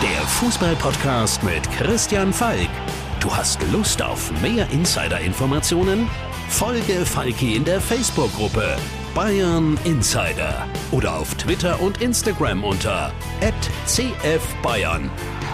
der 0.02 0.26
Fußballpodcast 0.26 1.42
mit 1.42 1.70
Christian 1.72 2.32
Falk. 2.32 2.68
Du 3.20 3.34
hast 3.34 3.60
Lust 3.72 4.00
auf 4.00 4.30
mehr 4.40 4.68
Insider-Informationen? 4.70 6.08
Folge 6.48 7.04
Falki 7.04 7.56
in 7.56 7.64
der 7.64 7.80
Facebook-Gruppe 7.80 8.76
Bayern 9.14 9.78
Insider 9.84 10.66
oder 10.92 11.16
auf 11.16 11.34
Twitter 11.34 11.80
und 11.80 12.00
Instagram 12.00 12.62
unter 12.62 13.12
@cfbayern. 13.86 15.10